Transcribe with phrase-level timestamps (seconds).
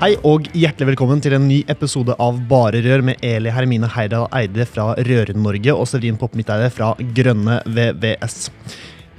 [0.00, 4.30] Hei og hjertelig velkommen til en ny episode av Bare Rør med Eli Hermine Heidal
[4.32, 8.38] Eide fra Røre-Norge og Severin Popp Midteide fra Grønne VVS.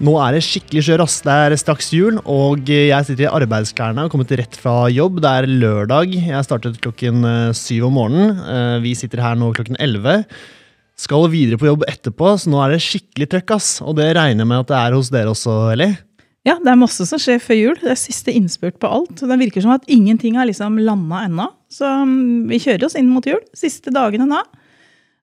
[0.01, 1.19] Nå er det skikkelig skjør, ass.
[1.21, 5.21] Det er straks jul, og jeg sitter i arbeidsklærne og har kommet rett fra jobb.
[5.21, 6.17] Det er lørdag.
[6.17, 8.41] Jeg startet klokken eh, syv om morgenen.
[8.41, 10.23] Eh, vi sitter her nå klokken elleve.
[10.97, 13.75] Skal videre på jobb etterpå, så nå er det skikkelig trøkk, ass.
[13.85, 15.93] Og det regner jeg med at det er hos dere også, Eli?
[16.47, 17.75] Ja, det er masse som skjer før jul.
[17.77, 19.19] Det er siste innspurt på alt.
[19.21, 21.45] Det virker som at ingenting har liksom landa ennå.
[21.69, 23.41] Så mm, vi kjører oss inn mot jul.
[23.57, 24.41] Siste dagene nå.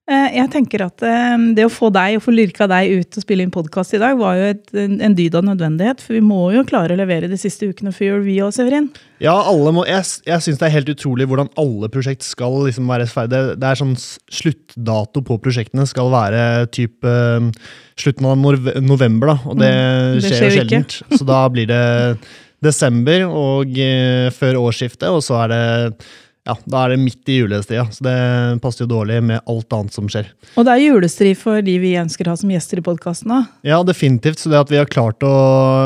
[0.09, 3.45] Jeg tenker at eh, Det å få deg og få lyrka deg ut og spille
[3.45, 6.01] inn podkast i dag, var jo et, en dyd av nødvendighet.
[6.05, 8.89] For vi må jo klare å levere de siste ukene før jul, vi òg, Severin.
[9.20, 12.89] Ja, alle må, jeg, jeg syns det er helt utrolig hvordan alle prosjekt skal liksom
[12.89, 13.34] være ferdig.
[13.34, 16.42] Det, det er sånn sluttdato på prosjektene skal være
[16.73, 17.14] type
[17.98, 18.39] slutten av
[18.84, 21.01] november, da, og det, mm, det skjer jo sjeldent.
[21.19, 21.83] så da blir det
[22.69, 23.77] desember og
[24.39, 25.64] før årsskiftet, og så er det
[26.49, 28.17] ja, da er det midt i julestria, så det
[28.65, 30.31] passer jo dårlig med alt annet som skjer.
[30.57, 33.35] Og det er julestri for de vi ønsker å ha som gjester i podkasten?
[33.69, 34.41] Ja, definitivt.
[34.41, 35.33] Så det at vi har klart å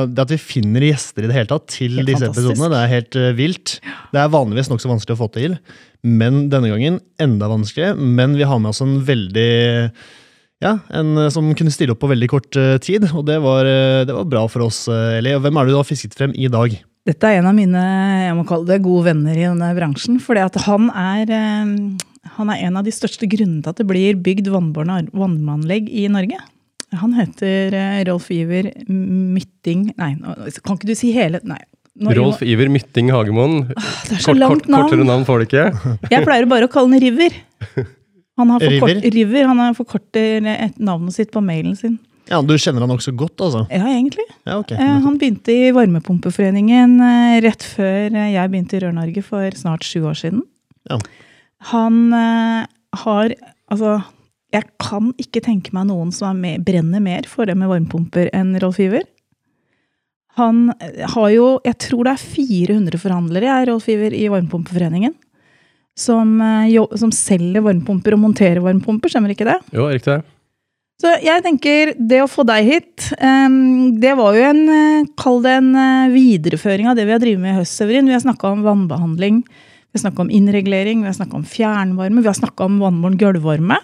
[0.07, 2.53] Det at vi finner gjester i det hele tatt til helt disse fantastisk.
[2.53, 3.75] episodene, det er helt uh, vilt.
[4.15, 5.59] Det er vanligvis nokså vanskelig å få til,
[6.07, 7.99] men denne gangen enda vanskeligere.
[7.99, 9.51] Men vi har med oss en veldig
[10.63, 13.67] ja, en eh, som kunne stille opp på veldig kort uh, tid, og det var,
[14.07, 15.35] det var, bra for oss, Eli.
[15.35, 16.79] Hvem er det du har fisket frem i dag?
[17.09, 17.83] Dette er en av mine
[18.29, 20.21] jeg må kalle det, gode venner i denne bransjen.
[20.23, 21.33] For han, er,
[22.37, 26.07] han er en av de største grunnene til at det blir bygd vannbårne vannanlegg i
[26.13, 26.39] Norge.
[27.01, 27.75] Han heter
[28.07, 30.11] Rolf Iver Mytting Nei,
[30.61, 31.61] kan ikke du si hele Nei.
[32.03, 33.67] Når Rolf Iver Mytting Hagemoen.
[33.73, 34.87] det er så Kort, langt navn.
[34.87, 35.65] Kortere navn får du ikke.
[36.13, 37.37] Jeg pleier bare å kalle han River.
[38.41, 39.13] Han har forkort, River?
[39.17, 39.49] River.
[39.51, 40.49] Han forkorter
[40.81, 41.99] navnet sitt på mailen sin.
[42.33, 43.67] Ja, Du kjenner han også godt, altså?
[43.69, 44.25] Ja, egentlig.
[44.47, 44.79] Ja, okay.
[44.81, 49.85] Eh, han begynte i Varmepumpeforeningen eh, rett før eh, jeg begynte i Rør-Norge for snart
[49.85, 50.41] sju år siden.
[50.89, 50.99] Ja.
[51.73, 53.37] Han har
[53.73, 54.03] Altså,
[54.53, 58.51] jeg kan ikke tenke meg noen som med, brenner mer for det med varmepumper enn
[58.61, 59.07] Rolf Iver.
[60.37, 60.75] Han
[61.15, 65.15] har jo Jeg tror det er 400 forhandlere, jeg, Rolf Iver, i Varmepumpeforeningen
[65.97, 66.37] som,
[66.97, 69.59] som, selger varmepumper og monterer varmepumper, stemmer ikke det?
[69.77, 70.32] Jo, riktig det.
[71.03, 73.09] Så jeg tenker, det å få deg hit,
[73.99, 77.43] det var jo en eh, Kall det en eh, videreføring av det vi har drevet
[77.43, 78.07] med i høst, Severin.
[78.07, 82.23] Vi har snakka om vannbehandling, vi har snakka om innreglering, vi har snakka om fjernvarme,
[82.23, 83.81] vi har snakka om vannbåren gulvvarme.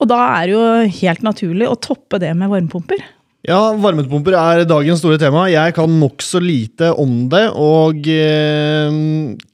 [0.00, 3.00] Og da er det jo helt naturlig å toppe det med varmepumper.
[3.48, 5.46] Ja, varmepumper er dagens store tema.
[5.48, 7.46] Jeg kan nokså lite om det.
[7.56, 8.98] Og eh,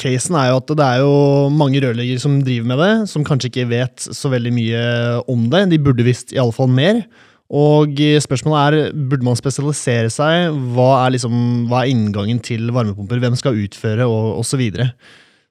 [0.03, 1.13] casen er jo at det er jo
[1.55, 4.83] mange rørleggere som driver med det, som kanskje ikke vet så veldig mye
[5.31, 5.69] om det.
[5.71, 7.05] De burde visst iallfall mer.
[7.47, 8.59] Og spørsmålet
[8.91, 10.51] er, burde man spesialisere seg?
[10.75, 11.39] Hva er, liksom,
[11.71, 13.23] hva er inngangen til varmepumper?
[13.23, 14.67] Hvem skal utføre, og osv.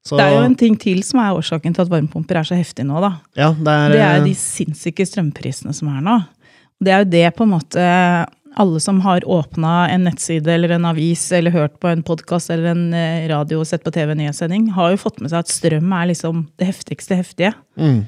[0.06, 2.60] Så, det er jo en ting til som er årsaken til at varmepumper er så
[2.60, 3.00] heftig nå.
[3.00, 3.16] da.
[3.40, 6.20] Ja, det, er, det er de sinnssyke strømprisene som er nå.
[6.84, 7.86] Det er jo det på en måte
[8.56, 12.72] alle som har åpna en nettside eller en avis eller hørt på en podkast eller
[12.72, 16.12] en eh, radio og sett på TV-nyhetssending, har jo fått med seg at strøm er
[16.14, 17.52] liksom det heftigste heftige.
[17.76, 18.06] Mm.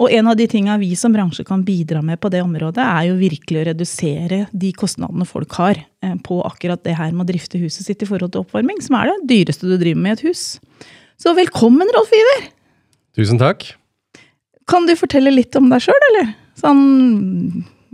[0.00, 3.10] Og en av de tinga vi som bransje kan bidra med på det området, er
[3.10, 7.30] jo virkelig å redusere de kostnadene folk har eh, på akkurat det her med å
[7.34, 10.20] drifte huset sitt i forhold til oppvarming, som er det dyreste du driver med i
[10.20, 10.46] et hus.
[11.20, 12.48] Så velkommen, Rolf Iver!
[13.18, 13.68] Tusen takk.
[14.70, 16.32] Kan du fortelle litt om deg sjøl, eller?
[16.58, 16.82] Sånn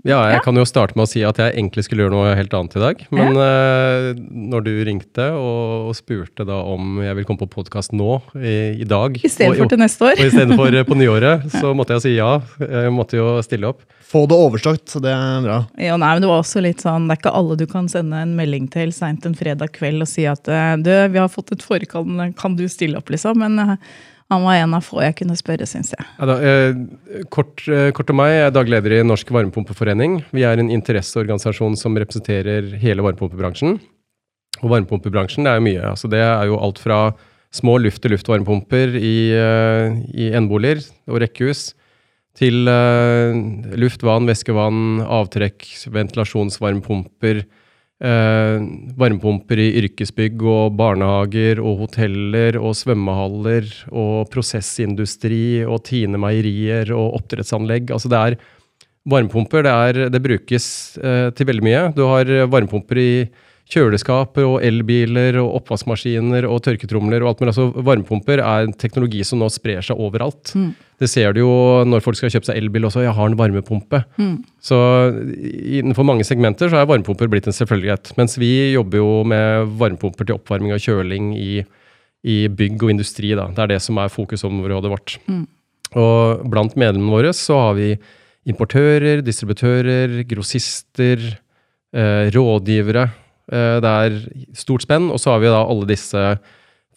[0.07, 0.43] ja, jeg ja.
[0.45, 2.83] kan jo starte med å si at jeg egentlig skulle gjøre noe helt annet i
[2.83, 3.05] dag.
[3.15, 3.49] Men ja.
[4.15, 4.23] uh,
[4.53, 8.57] når du ringte og, og, spurte da om jeg vil komme på podkast nå, i,
[8.85, 10.19] i dag Istedenfor til neste år.
[10.19, 12.37] Og istedenfor på nyåret, så måtte jeg si ja.
[12.63, 13.83] Jeg måtte jo stille opp.
[14.09, 15.59] Få det overstått, så det er bra.
[15.77, 18.23] Ja, nei, men Det var også litt sånn, det er ikke alle du kan sende
[18.25, 21.53] en melding til seint en fredag kveld og si at eh, du, vi har fått
[21.53, 22.07] et forkall,
[22.39, 23.43] kan du stille opp, liksom?
[23.43, 23.75] Men uh,
[24.29, 26.05] han var en av få jeg kunne spørre, syns jeg.
[26.19, 28.35] Ja, da, eh, kort, eh, kort om meg.
[28.35, 30.23] Jeg er daglig leder i Norsk Varmepumpeforening.
[30.37, 33.81] Vi er en interesseorganisasjon som representerer hele varmepumpebransjen.
[34.61, 35.85] Og varmepumpebransjen det er jo mye.
[35.95, 37.15] Altså, det er jo alt fra
[37.55, 41.73] små luft-til-luft-varmepumper i, eh, i eneboliger og rekkehus,
[42.39, 43.35] til uh,
[43.75, 47.41] luft, vann, væskevann, avtrekk, ventilasjonsvarmepumper.
[47.99, 48.63] Uh,
[48.95, 57.17] varmepumper i yrkesbygg og barnehager og hoteller og svømmehaller og prosessindustri og Tine meierier og
[57.19, 57.91] oppdrettsanlegg.
[57.91, 58.39] Altså det er
[59.11, 59.67] varmepumper.
[59.67, 60.69] Det, er, det brukes
[61.03, 61.83] eh, til veldig mye.
[61.97, 63.11] Du har varmepumper i
[63.69, 67.53] kjøleskaper og elbiler og oppvaskmaskiner og tørketromler og alt mulig.
[67.53, 70.55] Altså, varmepumper er en teknologi som nå sprer seg overalt.
[70.57, 70.71] Mm.
[70.99, 71.53] Det ser du jo
[71.87, 73.05] når folk skal kjøpe seg elbil også.
[73.05, 74.01] Jeg har en varmepumpe.
[74.17, 74.39] Mm.
[74.65, 74.79] Så
[75.83, 78.15] innenfor mange segmenter så er varmepumper blitt en selvfølgelighet.
[78.19, 81.61] Mens vi jobber jo med varmepumper til oppvarming og kjøling i,
[82.25, 83.37] i bygg og industri.
[83.37, 83.51] Da.
[83.53, 85.19] Det er det som er fokusområdet vårt.
[85.29, 85.45] Mm.
[86.01, 87.93] Og blant medlemmene våre så har vi
[88.49, 91.21] importører, distributører, grossister,
[91.93, 93.11] eh, rådgivere
[93.49, 94.17] det er
[94.57, 95.09] stort spenn.
[95.09, 96.23] Og så har vi da alle disse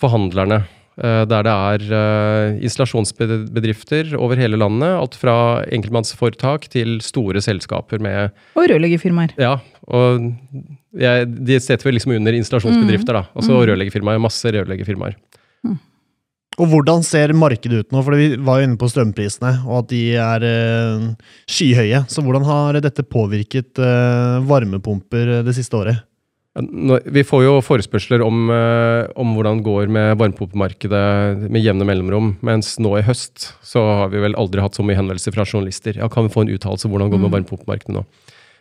[0.01, 0.63] forhandlerne.
[0.99, 4.91] Eh, der det er eh, installasjonsbedrifter over hele landet.
[4.91, 5.35] Alt fra
[5.71, 9.37] enkeltmannsforetak til store selskaper med Og rørleggerfirmaer.
[9.39, 9.57] Ja.
[9.87, 10.33] Og
[10.99, 13.23] jeg, de setter vel liksom under installasjonsbedrifter, da.
[13.33, 13.61] Altså mm.
[13.71, 14.21] rørleggerfirmaer.
[14.21, 15.15] Masse rørleggerfirmaer.
[15.65, 15.79] Mm.
[16.59, 18.03] Og hvordan ser markedet ut nå?
[18.03, 20.45] For Vi var jo inne på strømprisene, og at de er
[21.49, 22.03] skyhøye.
[22.11, 23.79] Så hvordan har dette påvirket
[24.45, 26.03] varmepumper det siste året?
[26.51, 32.33] Vi får jo forespørsler om, eh, om hvordan det går med varmepumpemarkedet med jevne mellomrom.
[32.43, 35.95] Mens nå i høst så har vi vel aldri hatt så mye henvendelser fra journalister.
[35.95, 37.35] Ja, Kan vi få en uttalelse hvordan det går med mm.
[37.37, 38.03] varmepumpemarkedet nå?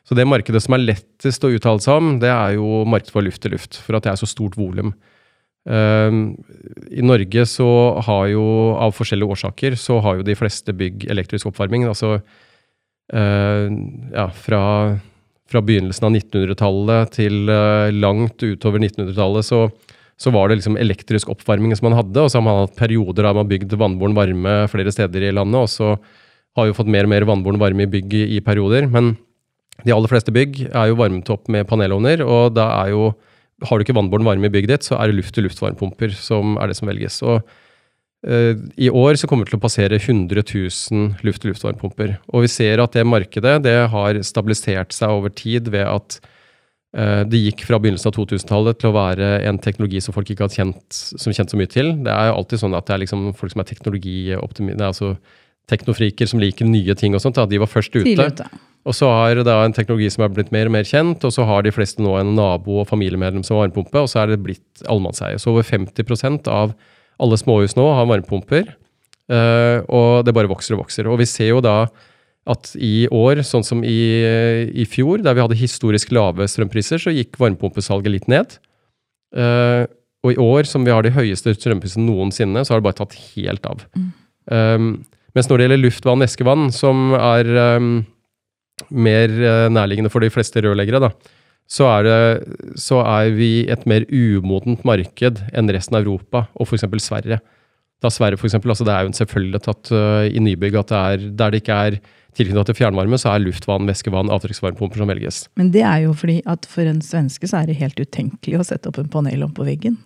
[0.07, 3.27] Så det markedet som er lettest å uttale seg om, det er jo markedet for
[3.27, 3.83] luft til luft.
[3.83, 4.95] For at det er så stort volum.
[5.69, 6.31] Uh,
[6.89, 7.69] I Norge så
[8.07, 8.45] har jo,
[8.79, 11.85] av forskjellige årsaker, så har jo de fleste bygg elektrisk oppvarming.
[11.91, 13.67] Altså uh,
[14.15, 14.63] ja, fra
[15.51, 19.65] fra begynnelsen av 1900-tallet til uh, langt utover 1900-tallet, så,
[20.21, 22.23] så, var det liksom elektrisk oppvarming som man hadde.
[22.23, 25.33] Og så har man hatt perioder der man har bygd vannbåren varme flere steder i
[25.35, 25.65] landet.
[25.65, 25.95] Og så
[26.59, 28.87] har vi fått mer og mer vannbåren varme i bygg i, perioder.
[28.91, 29.15] Men
[29.83, 33.11] de aller fleste bygg er jo varmet opp med panelovner, og da er jo
[33.69, 36.79] Har du ikke vannbåren varme i bygget ditt, så er det luft-til-luft-varmepumper som er det
[36.79, 37.19] som velges.
[37.21, 37.67] Og Eh,
[38.21, 42.19] I år så kommer vi til å passere 100 000 luft-til-luft-varmepumper.
[42.35, 46.19] Og vi ser at det markedet det har stabilisert seg over tid ved at
[46.99, 50.45] uh, det gikk fra begynnelsen av 2000-tallet til å være en teknologi som folk ikke
[50.45, 51.95] har kjent, som kjent så mye til.
[52.05, 55.15] Det er jo alltid sånn at det er liksom folk som er teknologioptimister, altså
[55.71, 57.41] teknofriker som liker nye ting og sånt.
[57.41, 58.13] Ja, de var først ute.
[58.21, 58.51] ute.
[58.89, 61.45] Og så har det en teknologi som er blitt mer og mer kjent, og så
[61.49, 64.85] har de fleste nå en nabo og familiemedlem som varmepumpe, og så er det blitt
[64.89, 65.41] allemannseie.
[65.41, 66.73] Så over 50% av
[67.21, 68.73] alle småhus nå har varmepumper,
[69.33, 71.09] uh, og det bare vokser og vokser.
[71.11, 71.85] Og vi ser jo da
[72.51, 74.01] at i år, sånn som i,
[74.73, 78.57] i fjor, der vi hadde historisk lave strømpriser, så gikk varmepumpesalget litt ned.
[79.37, 79.85] Uh,
[80.25, 83.17] og i år, som vi har de høyeste strømprisene noensinne, så har det bare tatt
[83.33, 83.85] helt av.
[83.97, 84.09] Mm.
[84.51, 84.89] Um,
[85.37, 87.93] mens når det gjelder luftvann, eskevann, som er um,
[88.91, 91.13] mer uh, nærliggende for de fleste rørleggere, da,
[91.71, 96.67] så er, det, så er vi et mer umodent marked enn resten av Europa og
[96.67, 96.89] f.eks.
[97.05, 97.39] Sverige.
[98.01, 100.91] Da Sverige for eksempel, altså Det er jo en selvfølgelig tatt uh, i nybygg at
[100.91, 102.01] det er, der det ikke er
[102.35, 105.41] tilknyttet til fjernvarme, så er luftvann, væskevann, avtrykksvarmepumper som velges.
[105.59, 108.67] Men det er jo fordi at for en svenske så er det helt utenkelig å
[108.67, 109.99] sette opp en panel om på veggen.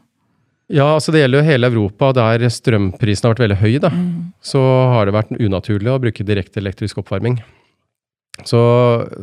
[0.73, 2.13] Ja, altså det gjelder jo hele Europa.
[2.17, 4.15] Der strømprisen har vært veldig høy, da, mm.
[4.45, 4.63] så
[4.95, 7.37] har det vært unaturlig å bruke direkte elektrisk oppvarming.
[8.43, 8.61] Så,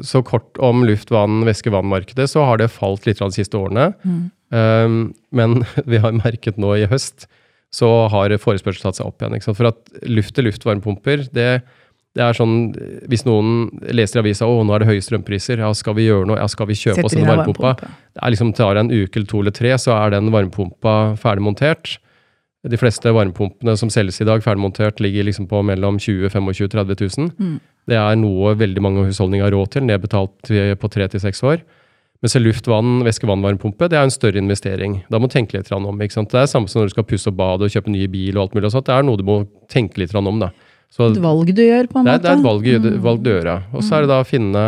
[0.08, 3.92] så, kort om luft, vann, væske, vann-markedet, så har det falt litt de siste årene.
[4.08, 4.24] Mm.
[4.56, 4.98] Um,
[5.36, 7.28] men vi har merket nå i høst,
[7.76, 9.44] så har forespørselen tatt seg opp igjen.
[9.52, 11.50] For at luft til luft-varmepumper, det,
[12.16, 12.74] det, er sånn
[13.12, 16.28] Hvis noen leser i avisa å nå er det høye strømpriser, ja, skal vi gjøre
[16.32, 16.40] noe?
[16.40, 17.76] Ja, skal vi kjøpe oss en varmepumpe?
[18.16, 20.96] Det er liksom, Tar det en uke eller to eller tre, så er den varmepumpa
[21.20, 21.98] ferdig montert.
[22.62, 26.98] De fleste varmepumpene som selges i dag ferdigmontert, ligger liksom på mellom 20 25 30
[27.18, 27.30] 000.
[27.40, 27.56] Mm.
[27.90, 31.64] Det er noe veldig mange husholdninger har råd til, nedbetalt på tre til seks år.
[32.22, 35.00] Mens en luft, vann, væske, vann-varmepumpe det er en større investering.
[35.10, 35.90] Da må du tenke litt om.
[36.06, 36.30] ikke sant?
[36.30, 38.38] Det er samme som når du skal pusse opp badet og kjøpe ny bil.
[38.38, 38.70] og alt mulig.
[38.70, 39.40] Så det er noe du må
[39.74, 40.30] tenke litt om.
[40.38, 40.52] da.
[40.92, 42.28] Så, et valg du gjør, på en det er, måte?
[42.28, 43.02] Det er et valg, mm.
[43.02, 43.58] valg du gjør, ja.
[43.74, 44.66] Og så er det da å finne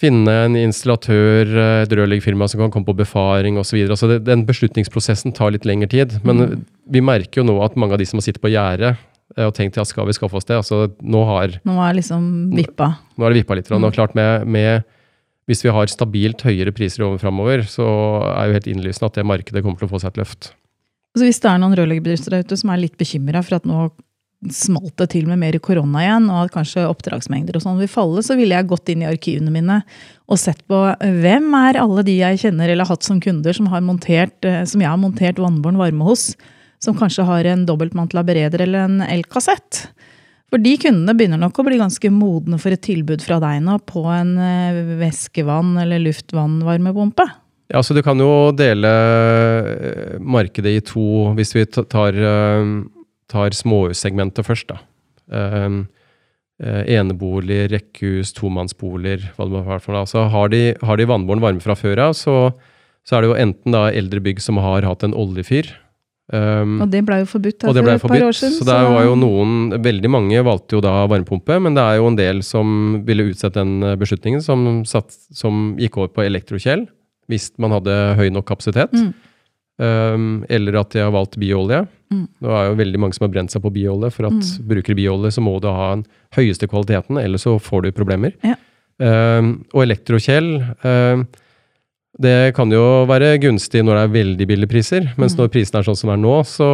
[0.00, 1.50] finne en installatør,
[1.82, 3.78] et rørleggerfirma som kan komme på befaring osv.
[3.86, 6.18] Altså det, den beslutningsprosessen tar litt lengre tid.
[6.26, 6.64] Men mm.
[6.96, 9.54] vi merker jo nå at mange av de som har sittet på gjerdet eh, og
[9.56, 12.92] tenkt ja, skal vi skaffe oss det, altså nå har Nå er liksom vippa.
[13.14, 13.72] Nå, nå er det vippa litt.
[13.72, 13.88] Mm.
[13.88, 14.86] Og klart med, med,
[15.50, 17.88] hvis vi har stabilt høyere priser i årene framover, så
[18.34, 20.52] er jo helt innlysende at det markedet kommer til å få seg et løft.
[21.16, 23.86] Altså hvis det er noen rørleggerbedrifter der ute som er litt bekymra for at nå
[24.54, 28.22] smalt det til med mer korona igjen, og at kanskje oppdragsmengder og sånn vil falle,
[28.22, 29.80] så ville jeg gått inn i arkivene mine
[30.26, 33.68] og sett på hvem er alle de jeg kjenner eller har hatt som kunder som,
[33.70, 36.32] har montert, eh, som jeg har montert vannbåren varme hos,
[36.82, 39.86] som kanskje har en dobbeltmantla bereder eller en elkassett.
[40.50, 43.78] For de kundene begynner nok å bli ganske modne for et tilbud fra deg nå
[43.88, 47.26] på en eh, væskevann- eller luftvannvarmepumpe.
[47.72, 52.62] Ja, så Du kan jo dele eh, markedet i to, hvis vi ta- tar, eh,
[53.32, 54.72] tar småhussegmentet først.
[54.72, 54.80] da.
[55.26, 55.86] Um,
[56.56, 59.26] Eneboliger, rekkehus, tomannsboliger.
[59.36, 60.06] hva det må være for noe.
[60.06, 62.36] Altså, har, de, har de vannbåren varme fra før av, så,
[63.04, 65.68] så er det jo enten da eldre bygg som har hatt en oljefyr.
[66.32, 68.56] Um, Og det ble jo forbudt da, for et par år siden.
[68.56, 72.08] Så det var jo noen, veldig mange valgte jo da varmepumpe, men det er jo
[72.10, 72.72] en del som
[73.06, 76.88] ville utsette den eh, beslutningen, som, satt, som gikk over på elektrokjel,
[77.30, 78.96] hvis man hadde høy nok kapasitet.
[78.96, 79.12] Mm.
[79.78, 81.82] Um, eller at de har valgt bioolje.
[82.10, 82.26] Mm.
[82.40, 84.08] Det er jo veldig mange som har brent seg på bioolje.
[84.14, 86.06] For at bruker du bioolje, så må du ha den
[86.38, 88.32] høyeste kvaliteten, ellers så får du problemer.
[88.46, 88.54] Ja.
[88.96, 90.46] Um, og elektrokjel
[90.80, 91.26] um,
[92.16, 95.42] det kan jo være gunstig når det er veldig billige priser, mens Mm.
[95.42, 96.68] når prisene er sånn som det er nå, så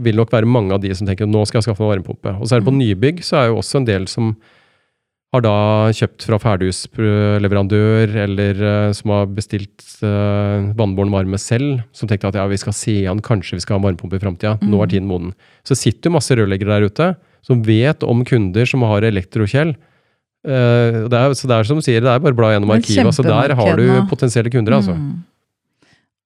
[0.00, 2.32] vil det nok være mange av de som tenker nå skal jeg skaffe meg varmepumpe.
[2.40, 2.80] Og så er det på Mm.
[2.80, 4.36] nybygg, så er jo også en del som
[5.36, 5.56] har da
[5.96, 12.38] kjøpt fra ferdighusleverandør, eller uh, som har bestilt uh, vannbåren varme selv, som tenkte at
[12.40, 14.56] ja, vi skal se an, kanskje vi skal ha varmepumpe i framtida.
[14.64, 15.34] Nå er tiden moden.
[15.66, 17.12] Så sitter masse rørleggere der ute
[17.46, 19.76] som vet om kunder som har elektrokjell.
[20.46, 22.74] Uh, det er, så det er som du sier, det er bare å bla gjennom
[22.74, 23.06] arkivet.
[23.06, 24.98] Altså der har du potensielle kunder, altså.
[24.98, 25.24] Mm.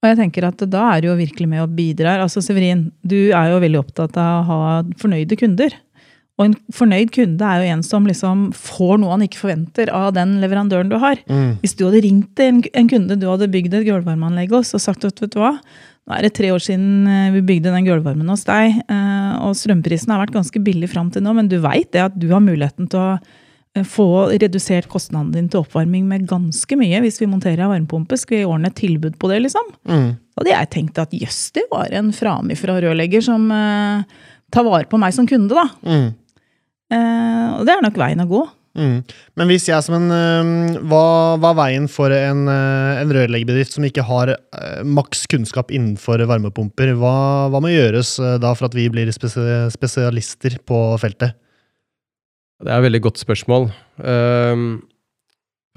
[0.00, 2.22] Og jeg tenker at da er du jo virkelig med og bidrar.
[2.24, 4.60] Altså Severin, du er jo veldig opptatt av å ha
[5.00, 5.76] fornøyde kunder.
[6.38, 10.14] Og en fornøyd kunde er jo en som liksom får noe han ikke forventer av
[10.16, 11.20] den leverandøren du har.
[11.28, 11.58] Mm.
[11.60, 14.80] Hvis du hadde ringt til en, en kunde du hadde bygd et gulvvarmeanlegg hos og
[14.80, 15.58] sagt at vet du hva,
[16.08, 19.52] nå er det tre år siden eh, vi bygde den gulvvarmen hos deg, eh, og
[19.58, 22.42] strømprisen har vært ganske billig fram til nå, men du veit det at du har
[22.42, 27.28] muligheten til å eh, få redusert kostnaden din til oppvarming med ganske mye hvis vi
[27.30, 28.18] monterer ei varmepumpe.
[28.18, 29.70] Skal vi ordne et tilbud på det, liksom?
[29.84, 30.10] Mm.
[30.16, 33.44] Da hadde jeg tenkt at jøss, det var en framifrå rørlegger som
[34.50, 35.66] eh, tar vare på meg som kunde, da.
[35.86, 36.08] Mm.
[36.90, 38.42] Eh, og det er nok veien å gå.
[38.78, 39.00] Mm.
[39.34, 41.02] Men hvis jeg som en hva,
[41.42, 46.22] hva er veien for en, øh, en rørleggerbedrift som ikke har øh, maks kunnskap innenfor
[46.30, 46.94] varmepumper?
[47.00, 47.14] Hva,
[47.50, 51.34] hva må gjøres da for at vi blir spesialister på feltet?
[52.60, 53.70] Det er et veldig godt spørsmål.
[54.04, 54.82] Um,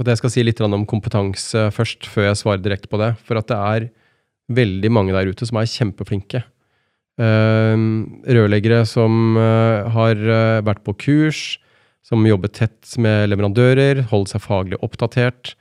[0.03, 3.13] jeg skal si litt om kompetanse først, før jeg svarer direkte på det.
[3.23, 3.85] For at det er
[4.53, 6.43] veldig mange der ute som er kjempeflinke.
[7.13, 11.59] Um, rørleggere som uh, har uh, vært på kurs,
[12.03, 15.53] som jobber tett med leverandører, holder seg faglig oppdatert.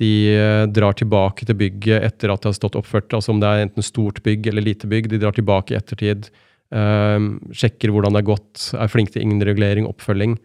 [0.00, 3.48] De uh, drar tilbake til bygget etter at det har stått oppført, altså om det
[3.48, 5.08] er enten stort bygg eller lite bygg.
[5.08, 6.28] De drar tilbake i ettertid,
[6.68, 10.36] um, sjekker hvordan det er gått, er flinke til innregulering, oppfølging.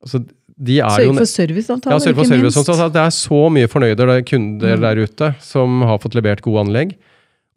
[0.00, 0.24] Altså,
[0.60, 2.56] de er jo Sørg for serviceavtaler, ja, Sørg for ikke service.
[2.56, 2.72] minst.
[2.72, 4.82] Sånn, så det er så mye fornøyde er kunder Mm.
[4.88, 6.96] der ute som har fått levert gode anlegg.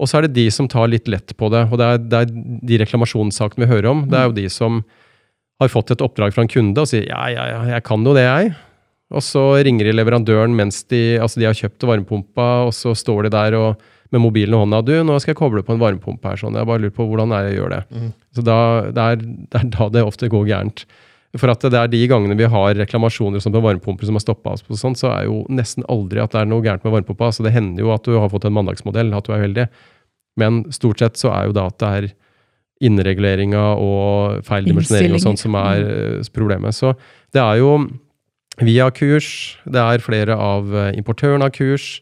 [0.02, 1.68] Og så er det de som tar litt lett på det.
[1.70, 2.36] Og det er, det er
[2.72, 4.06] de reklamasjonssakene vi hører om.
[4.10, 4.82] Det er jo de som
[5.62, 8.16] har fått et oppdrag fra en kunde og sier ja, ja, ja, jeg kan jo
[8.18, 8.54] det, jeg.
[9.14, 13.28] Og så ringer de leverandøren mens de, altså de har kjøpt varmepumpa, og så står
[13.28, 13.84] de der og,
[14.14, 14.82] med mobilen i hånda.
[14.86, 16.40] Du, nå skal jeg koble på en varmepumpe her.
[16.42, 16.58] sånn.
[16.58, 17.82] Jeg bare lurer på hvordan er jeg gjør det.
[17.94, 18.12] Mm.
[18.34, 18.60] Så da,
[18.90, 19.24] det, er,
[19.54, 20.86] det er da det ofte går gærent.
[21.40, 24.54] For at det er de gangene vi har reklamasjoner sånn på varmepumper som har stoppa
[24.54, 27.32] oss, på sånn, så er jo nesten aldri at det er noe gærent med varmepumpa.
[27.34, 29.66] Så det hender jo at du har fått en mandagsmodell, at du er uheldig.
[30.42, 32.08] Men stort sett så er jo da at det er
[32.84, 36.76] innreguleringa og feil dimensjonering og sånt som er eh, problemet.
[36.76, 36.94] Så
[37.34, 37.78] det er jo
[38.62, 41.96] via kurs, det er flere av eh, importørene av kurs.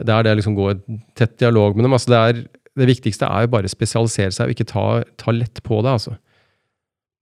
[0.00, 1.96] Det er det liksom gå i tett dialog med dem.
[1.96, 2.42] Altså det, er,
[2.80, 4.86] det viktigste er jo bare å spesialisere seg og ikke ta,
[5.20, 5.96] ta lett på det.
[5.98, 6.16] altså.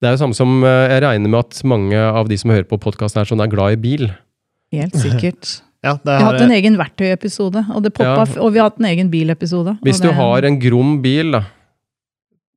[0.00, 2.68] Det er jo samme som eh, jeg regner med at mange av de som hører
[2.70, 4.10] på podkasten, er sånn er glad i bil.
[4.74, 5.56] Helt sikkert.
[5.78, 8.14] Ja, det Vi har hatt en egen verktøyepisode, og, Ja.
[8.42, 9.76] og vi har hatt en egen bilepisode.
[9.86, 11.44] Hvis du det- har en grom bil, da.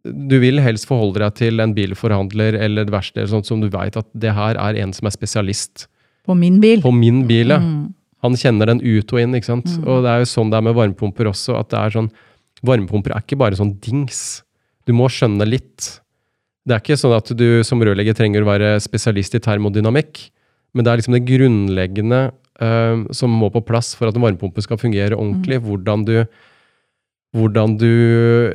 [0.04, 3.96] Du vil helst forholde deg til en bilforhandler eller et verksted sånn som du veit
[3.96, 5.86] at det her er en som er spesialist
[6.26, 6.82] På min bil.
[6.82, 7.50] på min bil.
[7.54, 7.60] ja.
[7.60, 7.94] Mm.
[8.24, 9.36] Han kjenner den ut og inn.
[9.38, 9.66] ikke sant?
[9.70, 9.86] Mm.
[9.88, 11.60] Og det er jo sånn det er med varmepumper også.
[11.60, 12.10] at det er sånn,
[12.66, 14.42] Varmepumper er ikke bare sånn dings.
[14.88, 16.01] Du må skjønne litt.
[16.68, 20.28] Det er ikke sånn at du som rørlegger trenger å være spesialist i termodynamikk,
[20.76, 22.22] men det er liksom det grunnleggende
[22.62, 25.60] uh, som må på plass for at en varmepumpe skal fungere ordentlig.
[25.66, 26.16] Hvordan du
[27.32, 27.92] hvordan du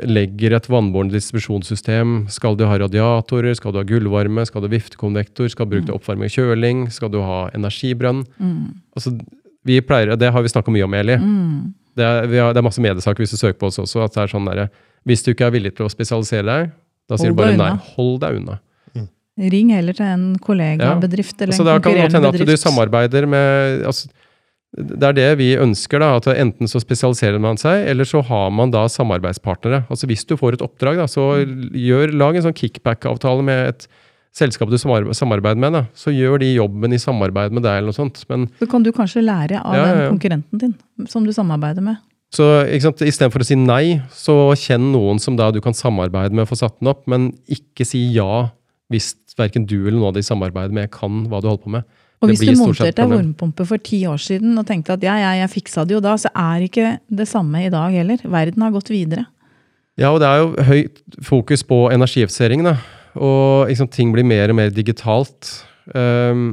[0.04, 2.26] legger et vannbårent distribusjonssystem.
[2.32, 5.88] Skal du ha radiatorer, skal du ha gullvarme, skal du ha viftekonvektor, skal du bruke
[5.88, 8.20] til oppvarming og kjøling, skal du ha energibrønn?
[8.36, 8.66] Mm.
[8.96, 9.14] Altså,
[9.66, 11.16] vi pleier, Det har vi snakka mye om, Eli.
[11.16, 11.72] Mm.
[11.96, 14.04] Det er, vi har, det er masse mediesaker hvis du søker på oss også.
[14.04, 14.68] at det er sånn der,
[15.08, 16.76] Hvis du ikke er villig til å spesialisere deg,
[17.08, 17.72] da sier du bare nei.
[17.96, 18.60] Hold deg unna.
[19.36, 22.44] Ring heller til en kollegabedrift eller Så en da kan det godt hende at du
[22.46, 22.62] bedrift.
[22.64, 24.08] samarbeider med altså,
[24.72, 26.00] Det er det vi ønsker.
[26.00, 29.84] da, at Enten så spesialiserer man seg, eller så har man da samarbeidspartnere.
[29.90, 33.86] Altså Hvis du får et oppdrag, da, så gjør, lag en sånn kickback-avtale med et
[34.36, 37.96] selskap du samarbeider med, da, så gjør de jobben i samarbeid med deg, eller noe
[37.96, 38.24] sånt.
[38.28, 40.74] Men Så kan du kanskje lære av Ja, ja, den konkurrenten din,
[41.08, 41.96] som du samarbeider med.
[42.34, 46.34] Så ikke sant, istedenfor å si nei, så kjenn noen som da du kan samarbeide
[46.34, 48.48] med og få satt den opp, men ikke si ja
[48.92, 51.86] hvis verken du eller noen av de samarbeider med kan hva du holder på med.
[52.22, 55.16] Og Det hvis du monterte ei varmepumpe for ti år siden og tenkte at ja,
[55.20, 58.22] ja, jeg fiksa det jo da, så er ikke det samme i dag heller.
[58.24, 59.26] Verden har gått videre.
[60.00, 62.76] Ja, og det er jo høyt fokus på energieffisering, da.
[63.16, 65.52] Og liksom, ting blir mer og mer digitalt.
[65.96, 66.48] Ehm,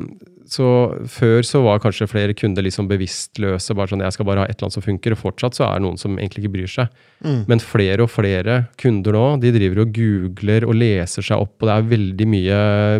[0.53, 0.67] så
[1.09, 3.73] før så var kanskje flere kunder liksom bevisstløse.
[3.75, 5.15] bare sånn, Jeg skal bare ha et eller annet som funker.
[5.15, 6.87] Og fortsatt så er det noen som egentlig ikke bryr seg.
[7.25, 7.39] Mm.
[7.49, 11.67] Men flere og flere kunder nå, de driver og googler og leser seg opp, og
[11.69, 12.59] det er veldig mye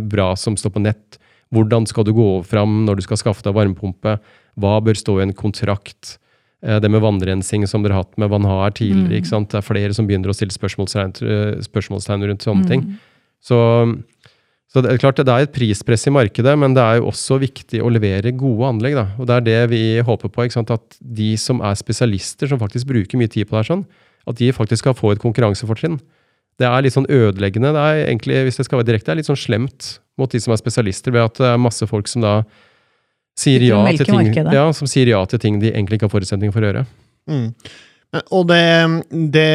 [0.10, 1.19] bra som står på nett.
[1.53, 4.17] Hvordan skal du gå fram når du skal skaffe deg varmepumpe?
[4.57, 6.17] Hva bør stå i en kontrakt?
[6.63, 9.10] Eh, Det med vannrensing som dere har hatt med Vanhar tidligere.
[9.10, 9.22] tidligere.
[9.22, 9.50] ikke sant?
[9.50, 12.98] Det er flere som begynner å stille spørsmålstegn, eh, spørsmålstegn rundt sånne ting.
[13.43, 14.03] Så,
[14.74, 17.38] så det er klart det er et prispress i markedet, men det er jo også
[17.44, 18.96] viktig å levere gode anlegg.
[18.98, 19.03] Da.
[19.22, 20.48] Og det er det vi håper på.
[20.48, 20.74] ikke sant?
[20.74, 23.86] At de som er spesialister, som faktisk bruker mye tid på det, her, sånn,
[24.25, 26.00] at de faktisk skal få et konkurransefortrinn.
[26.58, 27.70] Det er litt sånn ødeleggende.
[27.75, 30.42] Det er egentlig, hvis det skal være direkte, det er litt sånn slemt mot de
[30.42, 32.36] som er spesialister, ved at det er masse folk som da
[33.38, 36.53] sier ja, til ting, ja, som sier ja til ting de egentlig ikke har forutsetninger
[36.53, 36.86] for å gjøre.
[37.30, 37.48] Mm.
[38.13, 38.62] Men- Og det,
[39.34, 39.50] det,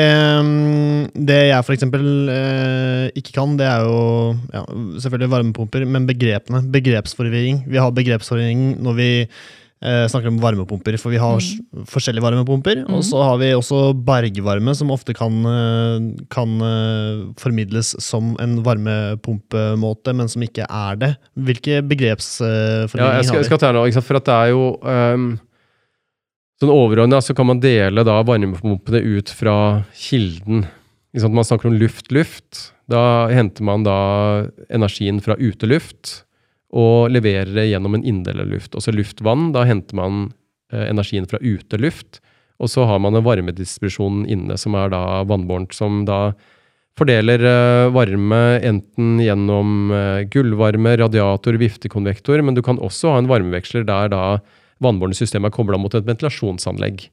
[1.14, 4.64] det jeg for eksempel eh, ikke kan, det er jo ja,
[4.98, 6.64] selvfølgelig varmepumper, men begrepene.
[6.74, 7.64] Begrepsforvirring.
[7.70, 11.86] Vi har begrepsforvirring når vi eh, snakker om varmepumper, for vi har mm.
[11.88, 12.82] forskjellige varmepumper.
[12.90, 18.58] Og så har vi også bergvarme, som ofte kan, eh, kan eh, formidles som en
[18.66, 21.14] varmepumpemåte, men som ikke er det.
[21.38, 23.42] Hvilke begrepsforvirringer ja, har vi?
[23.42, 23.86] jeg skal ta nå.
[24.02, 25.36] For at det er jo um,
[26.58, 30.64] Sånn overordna så kan man dele da varmepumpene ut fra kilden.
[31.14, 32.72] Liksom Man snakker om luft-luft.
[32.90, 33.98] Da henter man da
[34.72, 36.24] energien fra uteluft
[36.68, 38.74] og leverer det gjennom en inndelerluft.
[38.76, 40.26] Også luft-vann, da henter man
[40.72, 42.20] eh, energien fra uteluft.
[42.58, 46.34] Og så har man en varmedistribusjon inne, som er da vannbårent, som da
[46.98, 53.30] fordeler eh, varme enten gjennom eh, gullvarme, radiator, viftekonvektor, men du kan også ha en
[53.30, 54.24] varmeveksler der da
[54.84, 57.08] vannbårne systemet er kobla mot et ventilasjonsanlegg.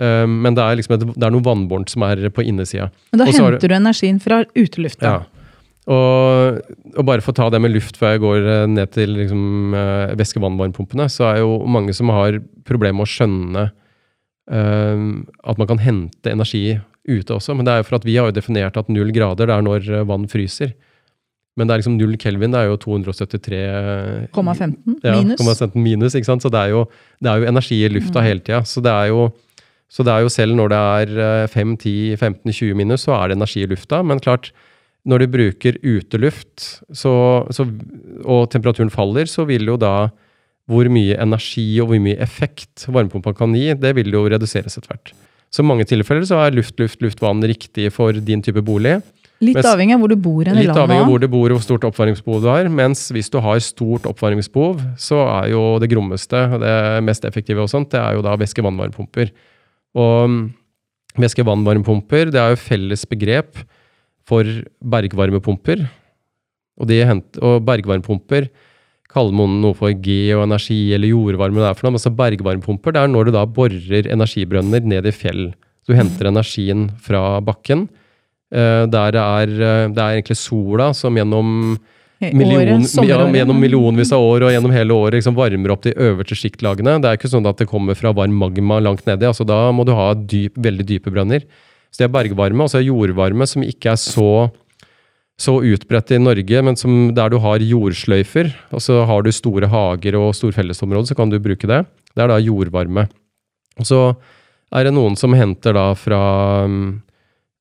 [0.00, 2.90] Eh, men det er, liksom et, det er noe vannbårent som er på innesida.
[3.12, 5.14] Men da henter du energien fra utelufta.
[5.18, 5.40] Ja.
[5.90, 6.60] Og,
[6.92, 9.74] og bare for å ta det med luft før jeg går eh, ned til liksom,
[9.74, 13.64] eh, væske-vannvarmepumpene, så er jo mange som har problemer med å skjønne
[14.52, 15.08] eh,
[15.50, 16.78] at man kan hente energi
[17.08, 17.56] ute også.
[17.56, 19.66] Men det er jo for at vi har jo definert at null grader det er
[19.66, 20.74] når eh, vann fryser.
[21.58, 23.60] Men det er liksom null kelvin, det er jo 273
[24.32, 25.74] 0,15 ja, minus.
[25.74, 26.44] minus, ikke sant?
[26.44, 26.84] Så det er jo,
[27.20, 28.62] det er jo energi i lufta hele tida.
[28.64, 28.80] Så
[29.90, 33.16] så det er jo selv når det er eh, 5, 10, 15, 20 minus, så
[33.16, 34.04] er det energi i lufta.
[34.06, 34.52] Men klart,
[35.02, 37.14] når du bruker uteluft, så,
[37.50, 37.66] så,
[38.22, 40.10] og temperaturen faller, så vil jo da
[40.70, 44.92] hvor mye energi og hvor mye effekt varmepumpa kan gi, det vil jo reduseres etter
[44.92, 45.12] hvert.
[45.50, 49.00] Så i mange tilfeller så er luft, luft, luft, vann riktig for din type bolig.
[49.40, 51.48] Litt Mens- avhengig av hvor du bor i i Litt avhengig av hvor du bor
[51.48, 52.68] og hvor stort oppvarmingsbehov du har.
[52.68, 56.74] Mens hvis du har stort oppvarmingsbehov, så er jo det grommeste, det
[57.06, 59.30] mest effektive og sånt, det er jo da væske-vannvarmepumper.
[59.96, 60.42] Og mm,
[61.24, 63.62] væske-vannvarmepumper, det er jo felles begrep
[64.28, 64.44] for
[64.84, 65.86] bergvarmepumper.
[66.80, 68.50] Og, hent, og bergvarmepumper
[69.10, 71.62] kaller man noe for geoenergi eller jordvarme.
[71.62, 71.96] Det er for noe.
[71.96, 75.48] Men så bergvarmepumper det er når du da borer energibrønner ned i fjell.
[75.88, 77.88] Du henter energien fra bakken.
[78.50, 81.78] Eh, der det er, eh, det er egentlig sola som gjennom,
[82.20, 86.36] million, året, gjennom millionvis av år og gjennom hele året liksom varmer opp de øverste
[86.36, 86.98] sjiktlagene.
[87.00, 89.28] Det er ikke sånn at det kommer fra varm magma langt nedi.
[89.28, 91.46] altså Da må du ha dyp, veldig dype brønner.
[91.90, 94.50] Så det er bergvarme, altså jordvarme, som ikke er så
[95.40, 99.70] så utbredt i Norge, men som der du har jordsløyfer, og så har du store
[99.72, 101.78] hager og store fellesområder, så kan du bruke det.
[102.12, 103.06] Det er da jordvarme.
[103.80, 104.00] Og så
[104.76, 106.20] er det noen som henter da fra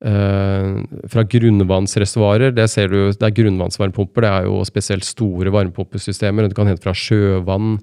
[0.06, 0.68] eh,
[1.12, 2.54] fra grunnvannsreservoarer.
[2.56, 4.26] Det ser du, det er grunnvannsvarmepumper.
[4.26, 6.50] Det er jo spesielt store varmepumpesystemer.
[6.50, 7.78] Du kan hente fra sjøvann,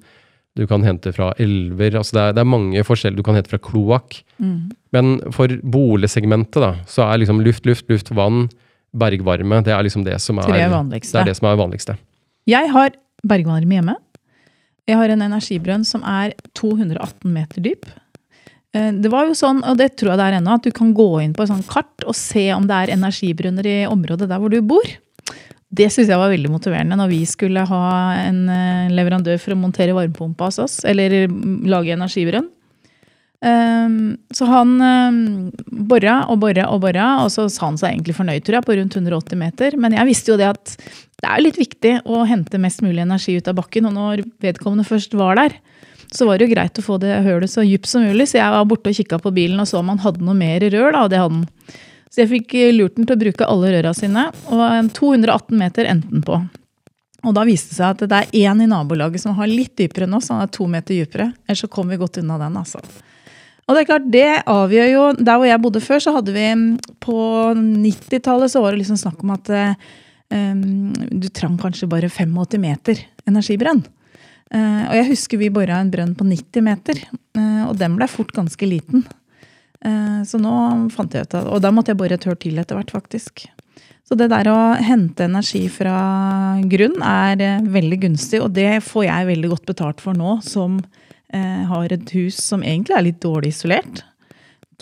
[0.57, 1.99] du kan hente fra elver.
[2.01, 3.19] altså Det er, det er mange forskjeller.
[3.19, 4.23] Du kan hente fra kloakk.
[4.41, 4.71] Mm.
[4.97, 8.47] Men for boligsegmentet da, så er liksom luft, luft, luft, vann,
[8.97, 11.99] bergvarme, det er liksom det som er, det er, det som er vanligste.
[12.49, 12.95] Jeg har
[13.27, 13.97] bergvarme hjemme.
[14.87, 17.89] Jeg har en energibrønn som er 218 meter dyp.
[18.77, 20.93] Eh, Det var jo sånn, og det tror jeg det er ennå, at du kan
[20.97, 24.43] gå inn på et sånt kart og se om det er energibrønner i området der
[24.43, 24.87] hvor du bor.
[25.77, 27.87] Det syns jeg var veldig motiverende når vi skulle ha
[28.21, 31.27] en eh, leverandør for å montere varmepumpa hos oss, eller
[31.67, 32.53] lage energibrønn.
[33.47, 35.17] Um, så han um,
[35.87, 38.77] bora og bora og bora, og så sa han seg egentlig fornøyd, tror jeg, på
[38.79, 39.77] rundt 180 meter.
[39.79, 40.73] Men jeg visste jo det at
[41.21, 43.91] det er litt viktig å hente mest mulig energi ut av bakken.
[43.91, 45.59] Og når vedkommende først var der,
[46.15, 48.29] så var det jo greit å få det hølet så dypt som mulig.
[48.31, 50.63] Så jeg var borte og kikka på bilen og så om han hadde noe mer
[50.63, 51.75] rør, da, det hadde han.
[52.13, 56.15] Så jeg fikk lurt den til å bruke alle røra sine, og 218 meter endte
[56.15, 56.39] den på.
[57.27, 60.07] Og da viste det seg at det er én i nabolaget som har litt dypere
[60.07, 61.33] enn oss, han er to meter dypere.
[61.47, 62.81] Ellers så kom vi godt unna den, altså.
[63.67, 66.45] Og det er klart, det avgjør jo Der hvor jeg bodde før, så hadde vi
[67.03, 67.17] På
[67.59, 69.51] 90-tallet så var det liksom snakk om at
[70.31, 73.83] um, du trang kanskje bare 85 meter energibrønn.
[74.55, 77.01] Uh, og jeg husker vi bora en brønn på 90 meter,
[77.39, 79.03] uh, og den ble fort ganske liten.
[79.83, 80.53] Uh, så nå
[80.95, 83.47] fant jeg ut at Og da måtte jeg bore et hull til etter hvert, faktisk.
[84.07, 85.97] Så det der å hente energi fra
[86.71, 90.79] grunn er veldig gunstig, og det får jeg veldig godt betalt for nå som
[91.35, 94.05] har et hus som egentlig er litt dårlig isolert.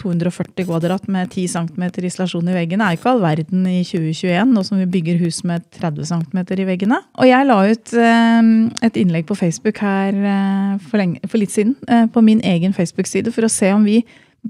[0.01, 4.65] 240 kvadrat med 10 cm isolasjon i veggene er ikke all verden i 2021, nå
[4.67, 7.01] som vi bygger hus med 30 cm i veggene.
[7.21, 8.51] Og jeg la ut eh,
[8.89, 12.75] et innlegg på Facebook her eh, for, lenge, for, litt siden, eh, på min egen
[12.75, 14.01] Facebook-side, for å se om vi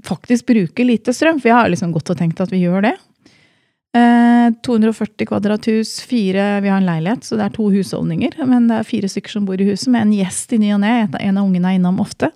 [0.05, 1.37] faktisk bruker lite strøm.
[1.39, 2.97] For jeg har liksom gått og tenkt at vi gjør det.
[3.95, 8.35] 240 kvadrathus, fire Vi har en leilighet, så det er to husholdninger.
[8.43, 10.81] Men det er fire stykker som bor i huset, med en gjest i ny og
[10.83, 10.97] ne.
[11.21, 12.33] En av ungene er innom ofte.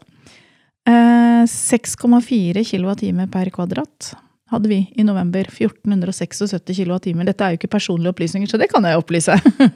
[0.88, 4.14] 6,4 kWt per kvadrat
[4.50, 5.46] hadde vi i november.
[5.46, 7.14] 1476 kWt.
[7.28, 9.36] Dette er jo ikke personlige opplysninger, så det kan jeg opplyse.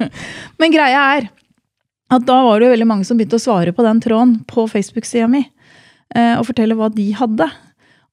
[0.60, 1.30] Men greia er
[2.14, 4.66] at da var det jo veldig mange som begynte å svare på den tråden på
[4.70, 5.46] Facebook-sida mi.
[6.14, 7.48] Eh, og fortelle hva de hadde.